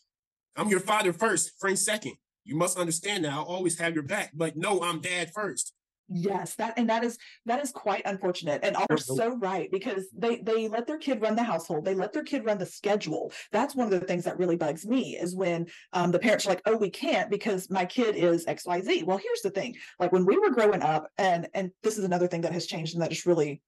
[0.57, 2.17] I'm your father first, friend second.
[2.45, 5.73] You must understand that I'll always have your back, but no, I'm dad first.
[6.11, 8.61] Yes, that and that is that is quite unfortunate.
[8.63, 11.87] And are so right because they they let their kid run the household.
[11.87, 13.33] They let their kid run the schedule.
[13.51, 16.51] That's one of the things that really bugs me is when um, the parents are
[16.51, 19.77] like, "Oh, we can't because my kid is X, Y, Z." Well, here's the thing:
[19.99, 22.95] like when we were growing up, and and this is another thing that has changed
[22.95, 23.63] and that is really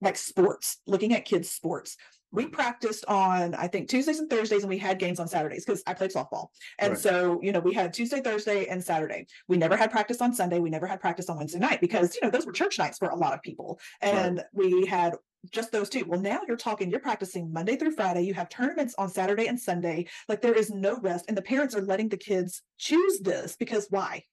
[0.00, 0.78] like sports.
[0.86, 1.96] Looking at kids' sports,
[2.32, 2.52] we mm-hmm.
[2.52, 5.94] practiced on I think Tuesdays and Thursdays, and we had games on Saturdays because I
[5.94, 6.48] played softball.
[6.78, 6.98] And Right.
[7.00, 9.26] so, you know, we had Tuesday, Thursday, and Saturday.
[9.48, 10.58] We never had practice on Sunday.
[10.58, 13.08] We never had practice on Wednesday night because, you know, those were church nights for
[13.08, 13.80] a lot of people.
[14.00, 15.14] And we had
[15.50, 16.04] just those two.
[16.06, 18.22] Well, now you're talking, you're practicing Monday through Friday.
[18.22, 20.06] You have tournaments on Saturday and Sunday.
[20.28, 21.26] Like there is no rest.
[21.28, 24.24] And the parents are letting the kids choose this because why?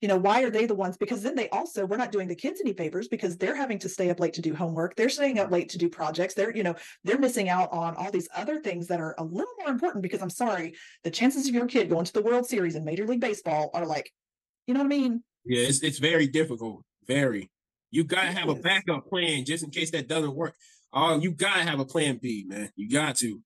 [0.00, 0.96] You know, why are they the ones?
[0.96, 3.88] Because then they also, we're not doing the kids any favors because they're having to
[3.88, 4.96] stay up late to do homework.
[4.96, 6.34] They're staying up late to do projects.
[6.34, 9.52] They're, you know, they're missing out on all these other things that are a little
[9.58, 12.74] more important because I'm sorry, the chances of your kid going to the World Series
[12.74, 14.10] in Major League Baseball are like,
[14.66, 15.22] you know what I mean?
[15.44, 16.84] Yeah, it's it's very difficult.
[17.06, 17.50] Very.
[17.90, 20.54] You gotta have a backup plan just in case that doesn't work.
[20.92, 22.70] Oh, you gotta have a plan B, man.
[22.76, 23.40] You got to.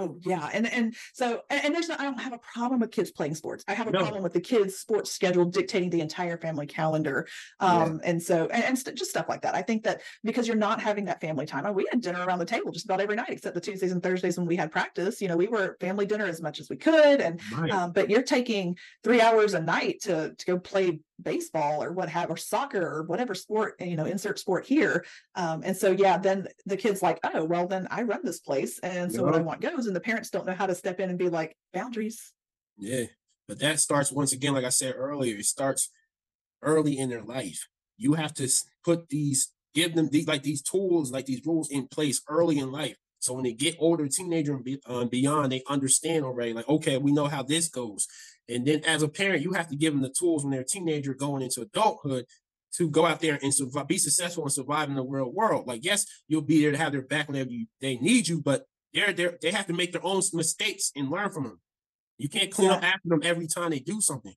[0.00, 3.10] Oh yeah, and and so and, there's no, I don't have a problem with kids
[3.10, 3.64] playing sports.
[3.66, 3.98] I have a No.
[3.98, 7.26] problem with the kids' sports schedule dictating the entire family calendar.
[7.60, 7.66] Yeah.
[7.82, 9.56] Um, and so and, and st- just stuff like that.
[9.56, 12.38] I think that because you're not having that family time, and we had dinner around
[12.38, 15.20] the table just about every night, except the Tuesdays and Thursdays when we had practice.
[15.20, 17.72] You know, we were family dinner as much as we could, and Right.
[17.72, 22.08] um, but you're taking three hours a night to to go play baseball or what
[22.08, 25.04] have or soccer or whatever sport you know insert sport here
[25.34, 28.78] um, and so yeah then the kids like oh well then i run this place
[28.80, 31.10] and so what i want goes and the parents don't know how to step in
[31.10, 32.32] and be like boundaries
[32.78, 33.04] Yeah.
[33.46, 35.90] But that starts once again, like I said earlier, it starts
[36.62, 37.66] early in their life.
[37.96, 38.48] You have to
[38.84, 42.70] put these, give them these like these tools, like these rules in place early in
[42.70, 42.96] life.
[43.20, 46.52] So when they get older, teenager and um, beyond, they understand already.
[46.52, 48.06] Like, okay, we know how this goes.
[48.48, 50.66] And then as a parent, you have to give them the tools when they're a
[50.66, 52.24] teenager going into adulthood
[52.76, 55.66] to go out there and survive, be successful and survive in the real world.
[55.66, 58.64] Like, yes, you'll be there to have their back whenever you, they need you, but
[58.94, 59.38] they're there.
[59.40, 61.60] They have to make their own mistakes and learn from them.
[62.16, 64.34] You can't clean up after them every time they do something.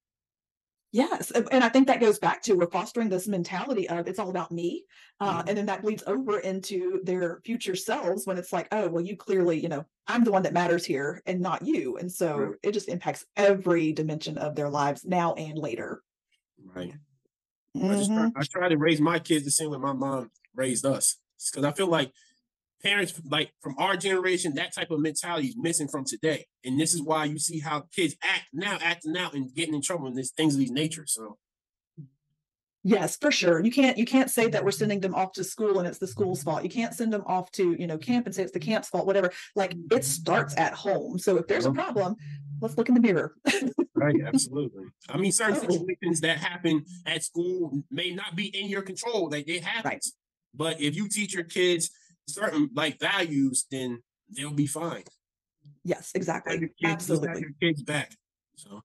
[0.92, 4.30] Yes and i think that goes back to we're fostering this mentality of it's all
[4.30, 4.86] about me
[5.22, 5.48] uh, Mhm.
[5.48, 9.16] and then that bleeds over into their future selves when it's like oh well you
[9.16, 12.58] clearly you know i'm the one that matters here and not you and so Right.
[12.64, 16.04] it just impacts every dimension of their lives now and later
[16.64, 16.94] Right.
[17.88, 18.36] I just try, Mhm.
[18.36, 21.18] I try to raise my kids the same way my mom raised us.
[21.52, 22.14] Because I feel like
[22.82, 26.46] parents like from our generation, that type of mentality is missing from today.
[26.64, 29.82] And this is why you see how kids act now, acting out and getting in
[29.82, 31.06] trouble and these things of these nature.
[31.08, 31.38] So
[32.84, 33.64] Yes, for sure.
[33.64, 36.08] You can't you can't say that we're sending them off to school and it's the
[36.08, 36.64] school's fault.
[36.64, 39.06] You can't send them off to, you know, camp and say it's the camp's fault,
[39.06, 39.32] whatever.
[39.56, 41.20] Like it starts at home.
[41.20, 41.76] So if there's a Mhm.
[41.76, 42.16] problem,
[42.60, 43.36] let's look in the mirror.
[43.94, 44.86] right, absolutely.
[45.10, 45.70] I mean, certain Oh.
[45.70, 49.30] situations that happen at school may not be in your control.
[49.30, 50.14] Like it happens.
[50.56, 51.92] But if you teach your kids
[52.34, 54.02] certain like values, then
[54.36, 55.04] they'll be fine.
[55.84, 56.60] Yes, exactly.
[56.60, 57.42] kids, Absolutely.
[57.42, 58.16] your kids back.
[58.56, 58.82] So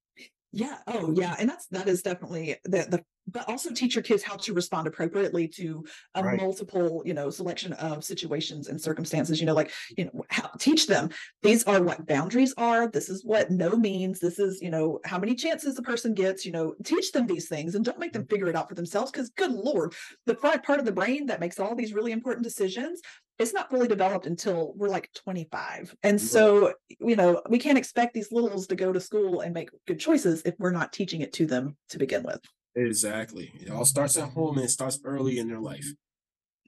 [0.53, 0.79] Yeah.
[0.87, 1.37] Oh, yeah.
[1.39, 4.87] And that's that is definitely the the but also teach your kids how to respond
[4.87, 6.41] appropriately to a Right.
[6.41, 9.41] multiple, you know, selection of situations and circumstances.
[9.41, 11.11] You know, like you know, how, teach them
[11.43, 12.89] these are what boundaries are.
[12.89, 14.21] This is what no means.
[14.21, 16.47] This is you know how many chances a person gets.
[16.47, 18.35] You know, teach them these things and don't make them mm-hmm.
[18.35, 19.11] figure it out for themselves.
[19.11, 19.95] Because good lord,
[20.27, 23.01] the front part of the brain that makes all these really important decisions
[23.39, 28.15] it's not fully developed until we're like 25 and so you know we can't expect
[28.15, 31.33] these littles to go to school and make good choices if we're not teaching it
[31.33, 32.41] to them to begin with
[32.77, 33.53] Exactly.
[33.59, 35.87] It all starts at home and it starts early in their life.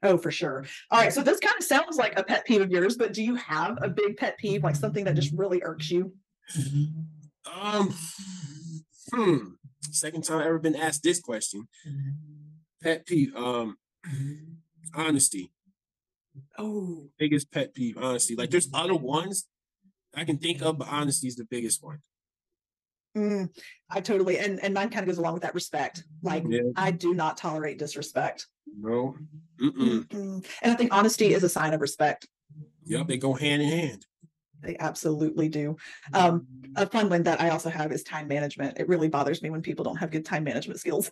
[0.01, 0.65] Oh, for sure.
[0.89, 1.13] All right.
[1.13, 3.77] So this kind of sounds like a pet peeve of yours, but do you have
[3.81, 6.13] a big pet peeve, like something that just really irks you?
[7.61, 7.93] Um,
[9.13, 9.37] hmm.
[9.91, 11.67] Second time I've ever been asked this question.
[12.81, 13.35] Pet peeve.
[13.35, 13.77] Um,
[14.95, 15.51] honesty.
[16.57, 17.97] Oh, Biggest pet peeve.
[17.97, 18.35] honestly.
[18.35, 19.47] Like there's other ones
[20.15, 21.99] I can think of, but honesty is the biggest one.
[23.17, 23.49] mm,
[23.89, 26.03] I totally, and, and mine kind of goes along with that respect.
[26.23, 26.61] Like, Yeah.
[26.75, 28.47] I do not tolerate disrespect.
[28.79, 29.15] No.
[29.61, 30.05] Mm-mm.
[30.07, 30.45] Mm-mm.
[30.61, 32.27] And I think honesty is a sign of respect.
[32.85, 34.05] Yep, they go hand in hand.
[34.61, 35.77] They absolutely do.
[36.13, 38.77] Um, a fun one that I also have is time management.
[38.77, 41.09] It really bothers me when people don't have good time management skills.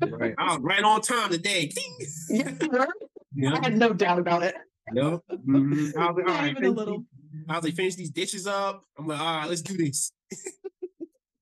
[0.00, 0.34] Right.
[0.38, 1.72] I was right on time today.
[2.28, 2.50] Yeah,
[3.54, 4.54] I had no doubt about it.
[4.94, 5.20] Yep.
[5.30, 5.96] Mhm.
[5.96, 6.98] I was like, all a finish little.
[6.98, 8.84] these- I was like, finish these dishes up.
[8.98, 10.12] I'm like, all right, let's do this.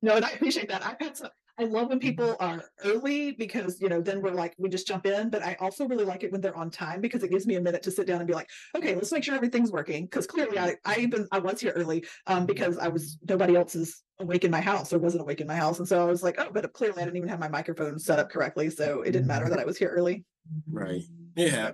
[0.03, 0.83] No, and I appreciate that.
[0.83, 4.55] I've had some, I love when people are early because, you know, then we're like,
[4.57, 5.29] we just jump in.
[5.29, 7.61] But I also really like it when they're on time because it gives me a
[7.61, 10.07] minute to sit down and be like, okay, let's make sure everything's working.
[10.07, 13.75] Because clearly I, I even, I was here early um, because I was, nobody else
[13.75, 15.81] is awake in my house or wasn't awake in my house.
[15.81, 18.19] And so I was like, oh, but clearly I didn't even have my microphone set
[18.19, 18.71] up correctly.
[18.71, 20.25] So it didn't matter that I was here early.
[20.67, 21.03] Right.
[21.47, 21.71] Yeah.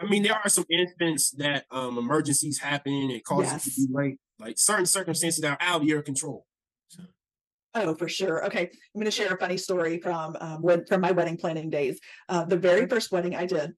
[0.00, 3.64] I mean, there are some instances that um emergencies happen and cause you Yes.
[3.64, 4.18] to be late.
[4.38, 6.46] Like certain circumstances that are out of your control.
[6.88, 7.02] So,
[7.74, 8.44] Oh, for sure.
[8.46, 8.62] Okay.
[8.70, 11.98] I'm going to share a funny story from um, when from my wedding planning days.
[12.28, 13.74] Uh, the very first wedding I did.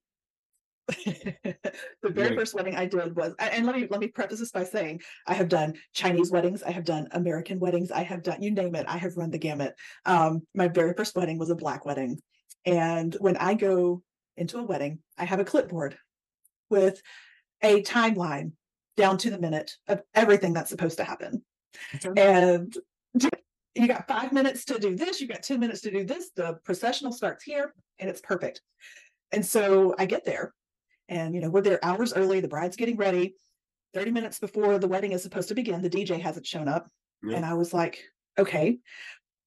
[1.05, 1.55] the
[2.03, 2.37] very Right.
[2.37, 5.33] first wedding I did was, and let me let me preface this by saying I
[5.33, 8.85] have done Chinese weddings, I have done American weddings, I have done you name it,
[8.87, 9.73] I have run the gamut.
[10.05, 12.19] Um, my very first wedding was a black wedding,
[12.65, 14.03] and when I go
[14.37, 15.97] into a wedding, I have a clipboard
[16.69, 17.01] with
[17.61, 18.53] a timeline
[18.97, 21.43] down to the minute of everything that's supposed to happen
[22.17, 22.75] and
[23.75, 26.31] you got five minutes to do this, you got 10 minutes to do this.
[26.35, 28.61] The processional starts here and it's perfect.
[29.31, 30.53] And so I get there
[31.07, 32.39] and, you know, we're there hours early.
[32.41, 33.35] The bride's getting ready.
[33.93, 36.89] 30 minutes before the wedding is supposed to begin, the DJ hasn't shown up.
[37.23, 37.37] Yeah.
[37.37, 38.01] And I was like,
[38.37, 38.79] okay,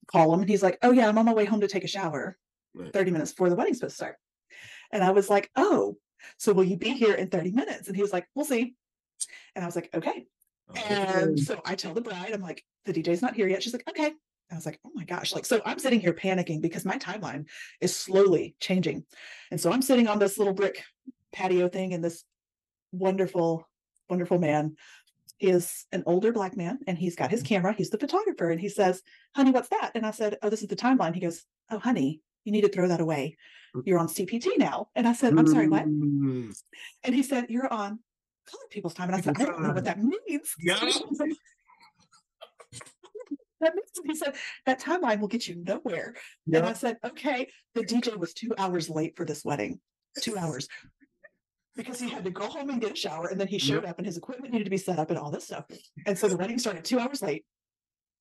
[0.06, 0.40] call him.
[0.40, 2.36] And he's like, oh, yeah, I'm on my way home to take a shower
[2.74, 2.92] Right.
[2.92, 4.16] 30 minutes before the wedding's supposed to start.
[4.92, 5.96] And I was like, oh,
[6.38, 7.88] so will you be here in 30 minutes?
[7.88, 8.74] And he was like, we'll see.
[9.54, 10.26] And I was like, okay.
[10.88, 13.62] And so I tell the bride, I'm like, the DJ's not here yet.
[13.62, 14.12] She's like, okay.
[14.50, 15.34] I was like, oh my gosh.
[15.34, 17.46] Like, so I'm sitting here panicking because my timeline
[17.80, 19.04] is slowly changing.
[19.50, 20.82] And so I'm sitting on this little brick
[21.32, 22.24] patio thing, and this
[22.92, 23.68] wonderful,
[24.08, 24.76] wonderful man
[25.40, 27.72] is an older black man, and he's got his camera.
[27.72, 28.50] He's the photographer.
[28.50, 29.02] And he says,
[29.34, 29.92] honey, what's that?
[29.94, 31.14] And I said, oh, this is the timeline.
[31.14, 33.36] He goes, oh, honey, you need to throw that away.
[33.84, 34.88] You're on CPT now.
[34.94, 35.84] And I said, I'm sorry, what?
[35.84, 36.54] Mm,
[37.02, 37.98] And he said, You're on
[38.50, 39.08] colored people's time.
[39.08, 40.54] And I said, I don't know what that means.
[40.60, 40.78] Yeah.
[43.60, 44.34] that means he said
[44.66, 46.14] that timeline will get you nowhere.
[46.46, 46.58] Yeah.
[46.58, 47.48] And I said, Okay.
[47.74, 49.80] The DJ was two hours late for this wedding.
[50.20, 50.68] Two hours.
[51.76, 53.98] Because he had to go home and get a shower, and then he showed up
[53.98, 55.64] and his equipment needed to be set up and all this stuff.
[56.06, 57.44] And so the wedding started two hours late.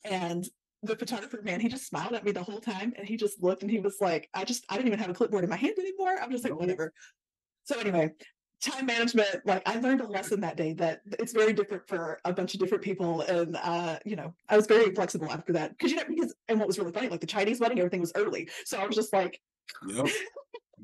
[0.03, 0.43] And
[0.83, 3.61] the photographer man, he just smiled at me the whole time and he just looked
[3.61, 5.75] and he was like, I just I didn't even have a clipboard in my hand
[5.79, 6.17] anymore.
[6.21, 6.93] I'm just like, whatever.
[7.63, 8.11] So anyway,
[8.61, 12.33] time management, like I learned a lesson that day that it's very different for a
[12.33, 13.21] bunch of different people.
[13.21, 15.77] And uh, you know, I was very flexible after that.
[15.79, 18.11] Cause you know, because and what was really funny, like the Chinese wedding, everything was
[18.15, 18.49] early.
[18.65, 19.39] So I was just like,
[19.87, 20.07] Yep.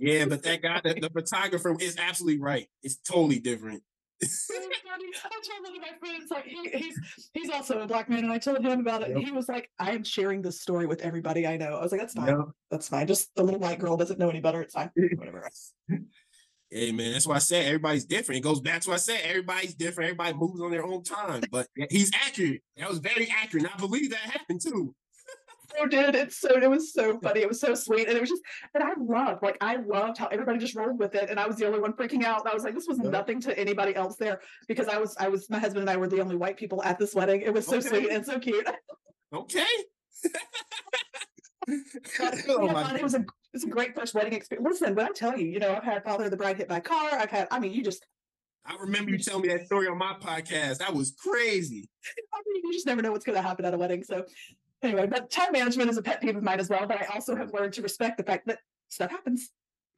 [0.02, 2.70] Yeah, but that guy, the, the photographer is absolutely right.
[2.84, 3.84] It's totally different.
[4.24, 5.06] So funny.
[5.26, 7.00] I told one of my friends, like he, he's
[7.34, 9.12] he's also a black man, and I told him about it.
[9.12, 11.78] And he was like, I am sharing this story with everybody I know.
[11.78, 12.28] I was like, that's fine.
[12.28, 12.38] Yep.
[12.72, 13.08] That's fine.
[13.08, 14.62] Just the little white girl doesn't know any better.
[14.62, 14.92] It's fine.
[15.16, 15.50] Whatever.
[16.72, 18.40] Hey man, that's why I said everybody's different.
[18.40, 20.10] It goes back to what I said everybody's different.
[20.12, 21.42] Everybody moves on their own time.
[21.52, 22.62] But he's accurate.
[22.78, 23.64] That was very accurate.
[23.64, 24.94] And I believe that happened too.
[25.80, 26.16] So did.
[26.16, 27.42] It's so it was so funny.
[27.42, 28.08] It was so sweet.
[28.08, 28.42] And it was just
[28.74, 31.30] and i loved like i loved how everybody just rolled with it.
[31.30, 32.42] And i was the only one freaking out.
[32.42, 35.28] And i was like this was nothing to anybody else there because i was i
[35.28, 37.42] was my husband and i were the only white people at this wedding.
[37.42, 37.88] It was so Okay.
[37.90, 38.68] sweet and so cute.
[39.32, 39.64] Okay.
[42.48, 42.96] Oh had my fun.
[42.96, 44.68] it was a it's a great first wedding experience.
[44.82, 46.78] Listen when i tell you you know i've had father of the bride hit by
[46.78, 47.12] a car.
[47.14, 48.06] I've had i mean you just
[48.66, 50.78] I remember you telling me that story on my podcast.
[50.80, 51.90] That was crazy.
[52.34, 54.04] I mean, you just never know what's going to happen at a wedding.
[54.04, 54.26] So
[54.84, 57.36] anyway but time management is a pet peeve of mine as well but i also
[57.36, 59.50] have learned to respect the fact that stuff happens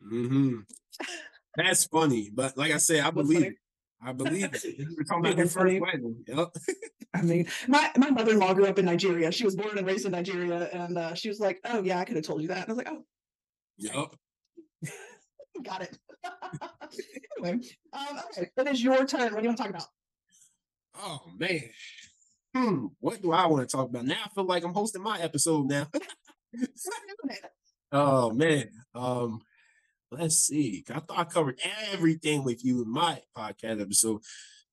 [0.02, 0.60] hmm
[1.58, 2.30] That's funny.
[2.34, 3.56] But like I said, I believe it.
[4.02, 4.64] I believe it.
[4.64, 5.80] You were talking about your was first funny.
[5.82, 6.24] wedding.
[6.26, 6.56] Yep.
[7.14, 9.32] I mean, my, my mother in law grew up in Nigeria.
[9.34, 10.70] She was born and raised in Nigeria.
[10.72, 12.60] And uh, she was like, Oh, yeah, I could have told you that.
[12.60, 13.04] And I was like, Oh,
[13.80, 14.94] Yep.
[15.64, 16.00] got it.
[17.38, 17.60] anyway,
[17.92, 19.34] um, okay, it is your turn.
[19.34, 19.88] What do you want to talk about?
[20.98, 21.64] Oh man.
[22.54, 22.88] Hmm.
[23.00, 24.06] What do I want to talk about?
[24.06, 25.88] Now I feel like I'm hosting my episode now.
[27.92, 28.70] oh man.
[28.94, 29.42] Um
[30.12, 30.84] let's see.
[30.90, 31.60] I thought I covered
[31.92, 34.22] everything with you in my podcast episode.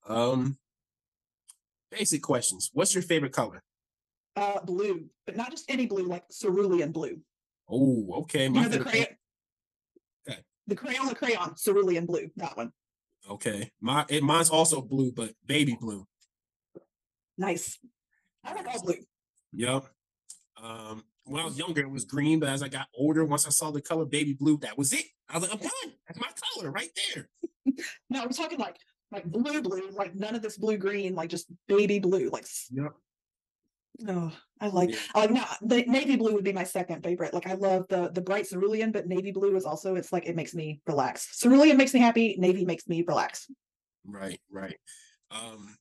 [0.08, 0.58] Um,
[1.90, 2.70] basic questions.
[2.72, 3.62] What's your favorite color?
[4.36, 7.20] Uh, blue, but not just any blue, like cerulean blue.
[7.68, 8.44] Oh, okay.
[8.44, 9.06] You My know the crayon.
[10.28, 10.38] Okay.
[10.66, 12.30] The Crayola crayon, cerulean blue.
[12.36, 12.72] That one.
[13.28, 13.70] Okay.
[13.80, 16.06] My it, mine's also blue, but baby blue.
[17.38, 17.78] Nice.
[18.44, 18.94] I like all blue.
[19.52, 19.84] Yep.
[20.62, 23.50] Um, when I was younger, it was green, but as I got older, once I
[23.50, 25.04] saw the color baby blue, that was it.
[25.28, 25.94] I was like, I'm done.
[26.06, 27.28] That's my color right there.
[28.10, 28.76] No, I'm talking like
[29.12, 32.28] like blue, blue, like none of this blue green, like just baby blue.
[32.30, 32.92] Like Yep.
[34.08, 34.98] oh, I like Yeah.
[35.14, 37.34] I like no, the navy blue would be my second favorite.
[37.34, 40.34] Like I love the the bright cerulean, but navy blue is also it's like it
[40.34, 41.38] makes me relax.
[41.38, 43.46] Cerulean makes me happy, navy makes me relax.
[44.04, 44.76] Right, right.
[45.30, 45.76] Um,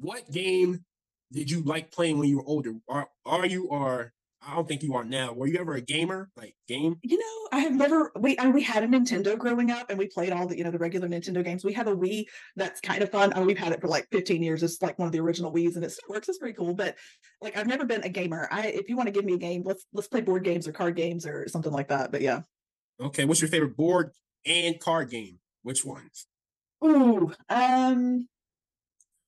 [0.00, 0.84] what game
[1.32, 2.74] did you like playing when you were older?
[2.88, 4.12] Are are you or
[4.46, 5.32] I don't think you are now.
[5.32, 6.30] Were you ever a gamer?
[6.36, 6.96] Like game?
[7.02, 10.06] You know, I have never we I, we had a Nintendo growing up and we
[10.06, 11.64] played all the, you know, the regular Nintendo games.
[11.64, 13.32] We have a Wii that's kind of fun.
[13.32, 14.62] I mean, we've had it for like 15 years.
[14.62, 16.28] It's like one of the original Wii's and it still works.
[16.28, 16.74] It's pretty cool.
[16.74, 16.96] But
[17.40, 18.48] like I've never been a gamer.
[18.50, 20.72] I if you want to give me a game, let's let's play board games or
[20.72, 22.12] card games or something like that.
[22.12, 22.42] But yeah.
[23.00, 24.12] Okay, what's your favorite board
[24.44, 25.38] and card game?
[25.62, 26.26] Which ones?
[26.84, 28.28] Ooh, um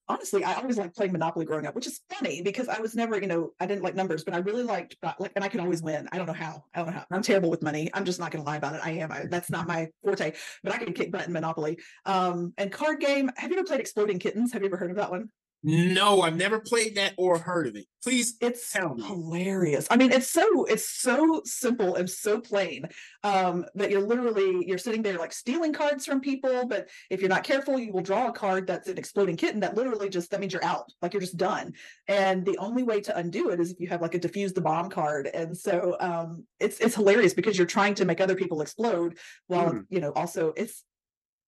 [0.09, 3.21] honestly, I always liked playing Monopoly growing up, which is funny because I was never,
[3.21, 5.61] you know, I didn't like numbers, but I really liked uh, like and I could
[5.61, 6.09] always win.
[6.12, 6.64] I don't know how.
[6.75, 7.05] I don't know how.
[7.11, 7.90] I'm terrible with money.
[7.94, 8.81] I'm just not gonna lie about it.
[8.83, 9.12] I am.
[9.12, 11.79] I, that's not my forte, but I can kick butt in Monopoly.
[12.07, 13.31] Um and card game.
[13.37, 14.53] Have you ever played Exploding Kittens?
[14.53, 15.29] Have you ever heard of that one?
[15.64, 17.87] No, I've never played that or heard of it.
[18.05, 19.03] Please It's Tell me.
[19.03, 19.88] hilarious.
[19.90, 22.88] I mean, it's so it's so simple and so plain.
[23.25, 27.29] Um, that you're literally you're sitting there like stealing cards from people, but if you're
[27.29, 30.38] not careful, you will draw a card that's an exploding kitten that literally just that
[30.38, 31.73] means you're out, like you're just done.
[32.07, 34.61] And the only way to undo it is if you have like a defuse the
[34.61, 35.27] bomb card.
[35.27, 39.18] And so um it's it's hilarious because you're trying to make other people explode
[39.49, 39.87] while Mm.
[39.90, 40.85] you know also it's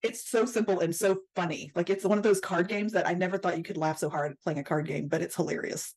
[0.03, 1.73] it's so simple and so funny.
[1.75, 4.09] Like it's one of those card games that I never thought you could laugh so
[4.09, 5.95] hard playing a card game, but it's hilarious.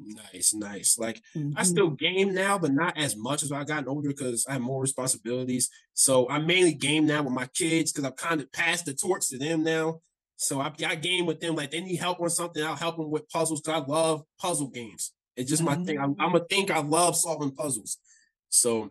[0.00, 0.96] nice, nice.
[0.96, 1.66] Like I Mhm.
[1.66, 4.80] still game now, but not as much as I gotten older because I have more
[4.80, 5.68] responsibilities.
[5.94, 9.28] So I mainly game now with my kids because I've kind of passed the torch
[9.30, 10.00] to them now.
[10.36, 11.56] So I, I game with them.
[11.56, 14.68] Like they need help on something, I'll help them with puzzles because I love puzzle
[14.68, 15.12] games.
[15.34, 15.98] It's just my thing.
[15.98, 17.98] I'm, I'm a think I love solving puzzles.
[18.50, 18.90] So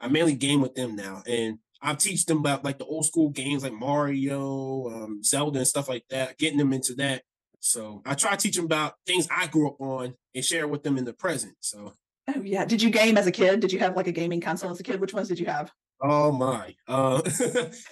[0.00, 3.30] I mainly game with them now, and I teach them about like the old school
[3.30, 6.38] games like Mario, um, Zelda, and stuff like that.
[6.38, 7.22] Getting them into that.
[7.60, 10.82] So I try to teach them about things I grew up on and share with
[10.82, 11.54] them in the present.
[11.60, 11.94] So
[12.28, 12.64] Oh yeah.
[12.64, 13.60] Did you game as a kid?
[13.60, 15.00] Did you have like a gaming console as a kid?
[15.00, 15.70] Which ones did you have?
[16.00, 16.74] Oh my.
[16.86, 17.20] Uh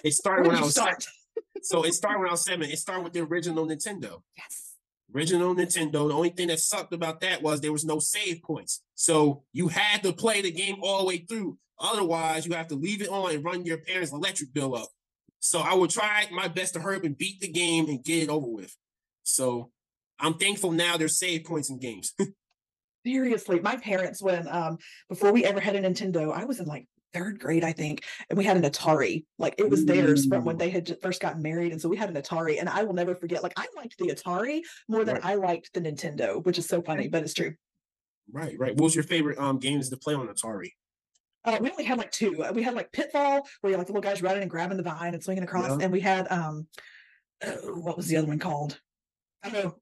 [0.03, 1.05] it started Where when I was start?
[1.63, 2.69] so it started when I was seven.
[2.69, 4.21] It started with the original Nintendo.
[4.37, 4.75] Yes.
[5.13, 6.07] Original Nintendo.
[6.07, 8.81] The only thing that sucked about that was there was no save points.
[8.95, 11.57] So you had to play the game all the way through.
[11.81, 14.89] Otherwise, you have to leave it on and run your parents' electric bill up.
[15.39, 18.23] So I will try my best to hurry up and beat the game and get
[18.23, 18.75] it over with.
[19.23, 19.71] So
[20.19, 22.13] I'm thankful now there's save points in games.
[23.05, 24.77] Seriously, my parents, when um
[25.09, 28.37] before we ever had a Nintendo, I was in like third grade, I think, and
[28.37, 29.25] we had an Atari.
[29.39, 32.09] Like it was theirs from when they had first gotten married, and so we had
[32.09, 32.59] an Atari.
[32.59, 33.41] And I will never forget.
[33.41, 35.25] Like I liked the Atari more than Right.
[35.25, 37.55] I liked the Nintendo, which is so funny, but it's true.
[38.31, 38.75] right, right.
[38.75, 40.73] What was your favorite um games to play on Atari?
[41.43, 42.43] Uh, we only had like two.
[42.43, 44.83] Uh, We had like Pitfall, where you're like the little guys running and grabbing the
[44.83, 45.77] vine and swinging across, Yeah.
[45.85, 46.67] and we had um,
[47.43, 47.51] oh,
[47.81, 48.79] what was the other one called?
[49.43, 49.75] I don't know.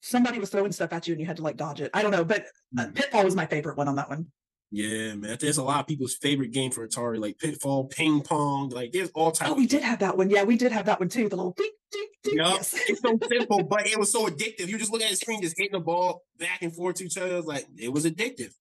[0.00, 1.90] Somebody was throwing stuff at you and you had to like dodge it.
[1.92, 2.42] I don't know, but
[2.78, 2.94] uh, Mm.
[2.94, 4.26] Pitfall was my favorite one on that one.
[4.70, 5.36] Yeah, man.
[5.40, 8.68] There's a lot of people's favorite game for Atari, like Pitfall, Ping Pong.
[8.70, 9.50] Like there's all types.
[9.50, 10.28] Oh, we did have that one.
[10.30, 11.28] Yeah, we did have that one too.
[11.28, 12.34] The little ding, ding, ding.
[12.36, 12.54] Yup.
[12.56, 12.74] Yes.
[12.88, 14.68] It's so simple, but it was so addictive.
[14.68, 17.16] You just look at the screen, just hitting the ball back and forth to each
[17.16, 17.40] other.
[17.40, 18.52] Like it was addictive.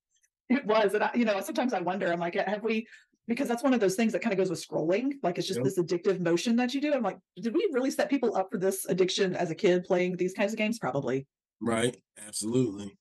[0.49, 2.11] It was, and I, you know, sometimes I wonder.
[2.11, 2.87] I'm like, have we?
[3.27, 5.13] Because that's one of those things that kind of goes with scrolling.
[5.23, 5.63] Like it's just Yep.
[5.65, 6.93] this addictive motion that you do.
[6.93, 10.17] I'm like, did we really set people up for this addiction as a kid playing
[10.17, 10.77] these kinds of games?
[10.77, 11.25] Probably.
[11.59, 11.97] Right.
[12.27, 12.95] Absolutely.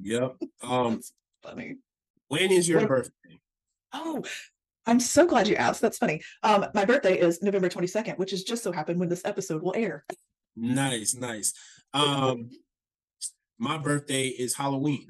[0.00, 0.36] yep.
[0.62, 1.12] Um, That's
[1.44, 1.76] funny.
[2.28, 3.38] when is your What- birthday?
[3.92, 4.24] Oh,
[4.86, 5.80] I'm so glad you asked.
[5.80, 6.22] That's funny.
[6.42, 9.74] Um, my birthday is November 22nd, which is just so happened when this episode will
[9.76, 10.04] air.
[10.56, 11.52] Nice, nice.
[11.94, 12.50] Um,
[13.58, 15.08] my birthday is Halloween.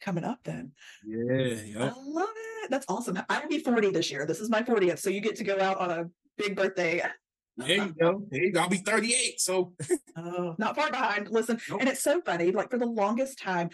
[0.00, 0.72] Coming up then.
[1.06, 2.70] Yeah, I love it.
[2.70, 3.18] That's awesome.
[3.28, 4.24] I will be 40 this year.
[4.26, 4.98] This is my 40th.
[4.98, 6.04] So you get to go out on a
[6.38, 7.02] big birthday.
[7.56, 8.26] There you go.
[8.30, 8.60] There you go.
[8.60, 9.40] I'll be 38.
[9.40, 9.74] So
[10.16, 11.28] Oh, not far behind.
[11.30, 11.80] Listen, Nope.
[11.80, 12.50] and it's so funny.
[12.52, 13.68] Like for the longest time,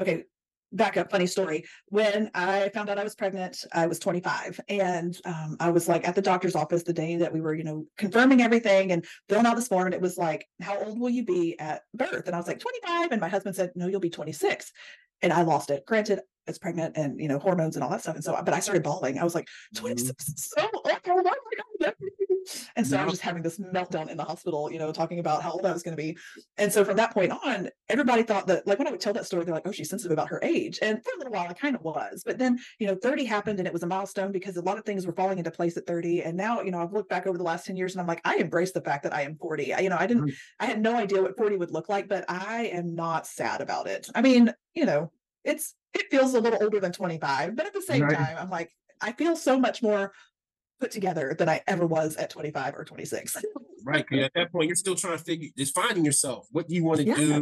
[0.00, 0.24] okay,
[0.70, 1.10] back up.
[1.10, 1.64] Funny story.
[1.88, 6.06] When I found out I was pregnant, I was 25, and um, I was like
[6.06, 9.46] at the doctor's office the day that we were, you know, confirming everything and filling
[9.46, 9.86] out this form.
[9.86, 12.60] And it was like, "How old will you be at birth?" And I was like,
[12.60, 14.72] "25," and my husband said, "No, you'll be 26."
[15.22, 15.86] And I lost it.
[15.86, 18.16] Granted, as pregnant and you know hormones and all that stuff.
[18.16, 19.18] And so, but I started bawling.
[19.18, 19.80] I was like, Mhm.
[19.80, 20.82] 26 is so old.
[20.84, 20.98] Oh
[21.80, 21.94] my God.
[22.76, 25.42] And so I was just having this meltdown in the hospital, you know, talking about
[25.42, 26.16] how old I was going to be.
[26.58, 29.26] And so from that point on, everybody thought that, like, when I would tell that
[29.26, 30.78] story, they're like, oh, she's sensitive about her age.
[30.82, 32.22] And for a little while, I kind of was.
[32.24, 34.84] But then, you know, 30 happened and it was a milestone because a lot of
[34.84, 36.22] things were falling into place at 30.
[36.22, 38.20] And now, you know, I've looked back over the last 10 years and I'm like,
[38.24, 39.74] I embrace the fact that I am 40.
[39.74, 40.34] I, you know, I didn't, mm.
[40.60, 43.86] I had no idea what 40 would look like, but I am not sad about
[43.86, 44.08] it.
[44.14, 45.10] I mean, you know,
[45.44, 48.16] it's, it feels a little older than 25, but at the same Right.
[48.16, 48.70] time, I'm like,
[49.00, 50.12] I feel so much more
[50.82, 53.36] put together than I ever was at 25 or 26.
[53.84, 54.04] right.
[54.14, 56.48] at that point, you're still trying to figure, just finding yourself.
[56.50, 57.40] What do you want to do?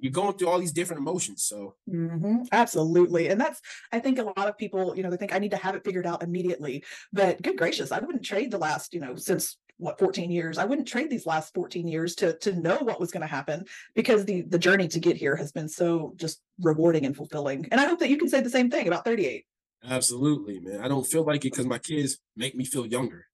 [0.00, 1.42] You're going through all these different emotions.
[1.42, 3.30] So, Mhm, absolutely.
[3.30, 3.60] And that's,
[3.90, 5.82] I think a lot of people, you know, they think I need to have it
[5.84, 6.84] figured out immediately.
[7.12, 10.56] But good gracious, I wouldn't trade the last, you know, since what 14 years.
[10.56, 13.64] I wouldn't trade these last 14 years to to know what was going to happen
[13.96, 17.66] because the the journey to get here has been so just rewarding and fulfilling.
[17.72, 19.46] And I hope that you can say the same thing about 38.
[19.84, 20.80] Absolutely, man.
[20.80, 23.26] I don't feel like it because my kids make me feel younger.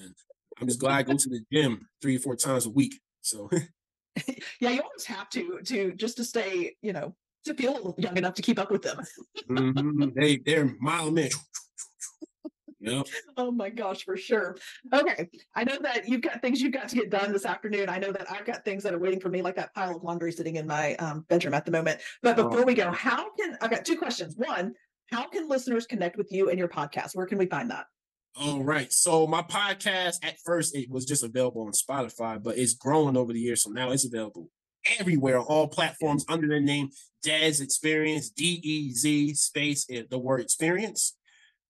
[0.00, 0.14] And
[0.60, 3.00] I'm just glad I go to the gym three or four times a week.
[3.20, 3.50] So,
[4.60, 7.14] Yeah, you always have to to just to stay, you know,
[7.44, 9.00] to feel young enough to keep up with them.
[9.48, 11.34] mhm, they, they're a minute.
[12.80, 13.06] Yep.
[13.36, 14.56] Oh my gosh, for sure.
[14.92, 15.30] Okay.
[15.54, 17.88] I know that you've got things you've got to get done this afternoon.
[17.88, 20.02] I know that I've got things that are waiting for me, like that pile of
[20.02, 22.00] laundry sitting in my um, bedroom at the moment.
[22.22, 22.48] But Oh.
[22.48, 24.34] before we go, how can I've got two questions.
[24.36, 24.74] One,
[25.12, 27.14] how can listeners connect with you and your podcast?
[27.14, 27.86] Where can we find that?
[28.40, 28.90] All right.
[28.90, 33.32] So my podcast at first it was just available on Spotify, but it's grown over
[33.32, 33.62] the years.
[33.62, 34.48] So now it's available
[34.98, 36.88] everywhere all platforms under the name
[37.24, 41.16] Dez Experience, D E Z space the word experience.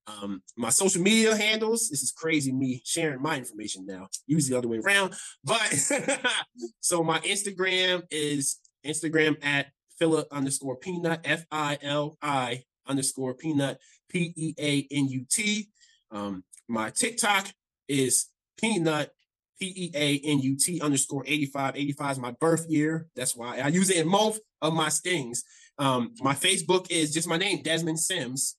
[0.06, 4.58] Um, my social media handles, this is crazy me sharing my information now, usually the
[4.58, 5.14] other way around.
[5.44, 5.72] But
[6.80, 9.66] so my Instagram is Instagram at
[9.98, 13.78] Philip underscore peanut, F I L I underscore peanut,
[14.08, 15.68] P E A N U T.
[16.10, 17.48] Um, my TikTok
[17.88, 18.26] is
[18.58, 19.10] peanut,
[19.58, 21.76] P E A N U T underscore 85.
[21.76, 23.08] 85 is my birth year.
[23.16, 25.44] That's why I use it in most of my stings.
[25.78, 28.56] Um, my Facebook is just my name, Desmond Sims.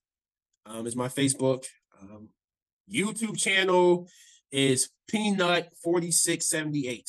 [0.66, 1.64] Um, is my Facebook.
[2.00, 2.28] Um,
[2.90, 4.08] YouTube channel
[4.50, 7.08] is Peanut 4678.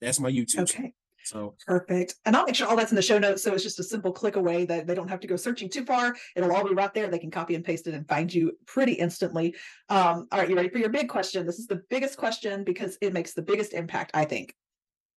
[0.00, 0.90] That's my YouTube channel.
[1.26, 2.14] So Perfect.
[2.24, 3.42] And I'll make sure all that's in the show notes.
[3.42, 5.84] So it's just a simple click away that they don't have to go searching too
[5.84, 6.16] far.
[6.34, 7.08] It'll all be right there.
[7.08, 9.54] They can copy and paste it and find you pretty instantly.
[9.88, 11.46] Um, all right, you ready for your big question?
[11.46, 14.54] This is the biggest question because it makes the biggest impact, I think.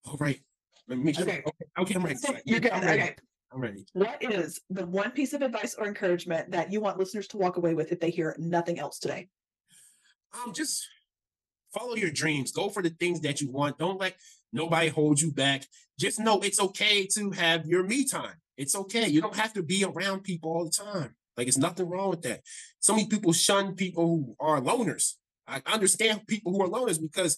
[0.06, 0.40] all right.
[0.88, 1.24] Let me make sure.
[1.24, 1.44] Okay.
[1.46, 2.20] Okay, okay, I'm ready.
[2.46, 2.72] You're good.
[2.72, 3.02] I'm ready.
[3.02, 3.16] Okay.
[3.52, 3.86] I'm ready.
[3.94, 7.58] What is the one piece of advice or encouragement that you want listeners to walk
[7.58, 9.28] away with if they hear nothing else today?
[10.34, 10.88] um just
[11.74, 14.16] follow your dreams go for the things that you want don't let
[14.52, 15.66] nobody hold you back
[16.00, 18.36] just know it's okay to have your me time.
[18.58, 19.08] It's okay.
[19.08, 21.16] You don't have to be around people all the time.
[21.38, 22.42] Like it's nothing wrong with that.
[22.80, 25.14] So many people shun people who are loners.
[25.48, 27.38] I understand people who are loners because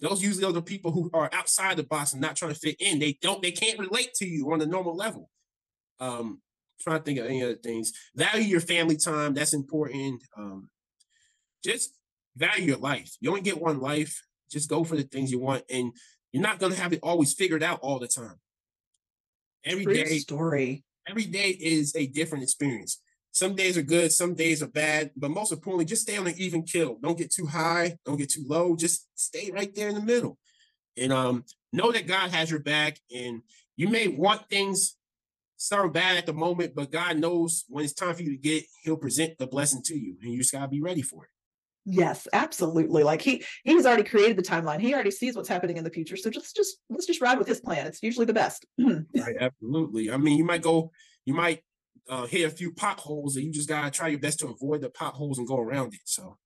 [0.00, 2.76] those usually are the people who are outside the box and not trying to fit
[2.80, 2.98] in.
[2.98, 5.30] They don't they can't relate to you on a normal level.
[6.00, 6.40] Um
[6.80, 7.92] trying to think of any other things.
[8.16, 9.34] Value your family time.
[9.34, 10.22] That's important.
[10.36, 10.68] Um
[11.64, 11.96] just
[12.36, 13.16] value your life.
[13.20, 14.22] You only get one life.
[14.50, 15.92] Just go for the things you want, and
[16.32, 18.40] you're not gonna have it always figured out all the time.
[19.64, 20.84] Every True day, story.
[21.08, 23.00] every day is a different experience.
[23.32, 26.34] Some days are good, some days are bad, but most importantly, just stay on an
[26.36, 26.98] even kill.
[27.02, 28.76] Don't get too high, don't get too low.
[28.76, 30.38] Just stay right there in the middle,
[30.96, 32.98] and um, know that God has your back.
[33.14, 33.42] And
[33.76, 34.96] you may want things
[35.56, 38.64] sound bad at the moment, but God knows when it's time for you to get.
[38.82, 41.30] He'll present the blessing to you, and you just gotta be ready for it.
[41.84, 43.02] Yes, absolutely.
[43.02, 44.80] Like he he's already created the timeline.
[44.80, 46.16] He already sees what's happening in the future.
[46.16, 47.86] So just just let's just ride with his plan.
[47.86, 48.66] It's usually the best.
[48.78, 50.10] Right, absolutely.
[50.10, 50.92] I mean, you might go,
[51.24, 51.62] you might
[52.08, 54.90] uh, hit a few potholes, and you just gotta try your best to avoid the
[54.90, 56.00] potholes and go around it.
[56.04, 56.38] So,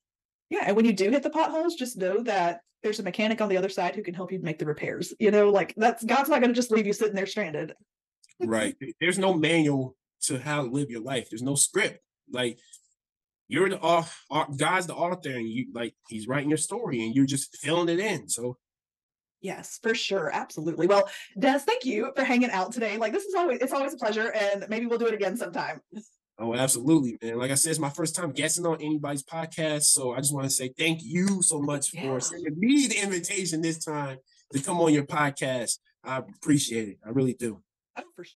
[0.48, 3.48] Yeah, and when you do hit the potholes, just know that there's a mechanic on
[3.48, 5.12] the other side who can help you make the repairs.
[5.18, 7.74] You know, like that's God's not going to just leave you sitting there stranded.
[8.40, 11.28] right, there's no manual to how to live your life.
[11.30, 12.00] There's no script.
[12.30, 12.58] Like
[13.48, 14.06] you're the au-
[14.56, 17.98] God's the author, and you like He's writing your story, and you're just filling it
[17.98, 18.28] in.
[18.28, 18.56] So,
[19.42, 20.30] Yes, for sure.
[20.32, 20.86] Absolutely.
[20.86, 22.96] Well, Dez, thank you for hanging out today.
[22.96, 25.80] Like this is always it's always a pleasure and maybe we'll do it again sometime.
[26.38, 27.38] oh, absolutely, man.
[27.38, 30.44] Like I said, it's my first time guesting on anybody's podcast, so I just want
[30.46, 32.02] to say thank you so much Yeah.
[32.02, 34.18] for sending me the invitation this time
[34.52, 35.78] to come on your podcast.
[36.02, 36.98] I appreciate it.
[37.06, 37.62] I really do.
[37.98, 38.34] Oh, for sure.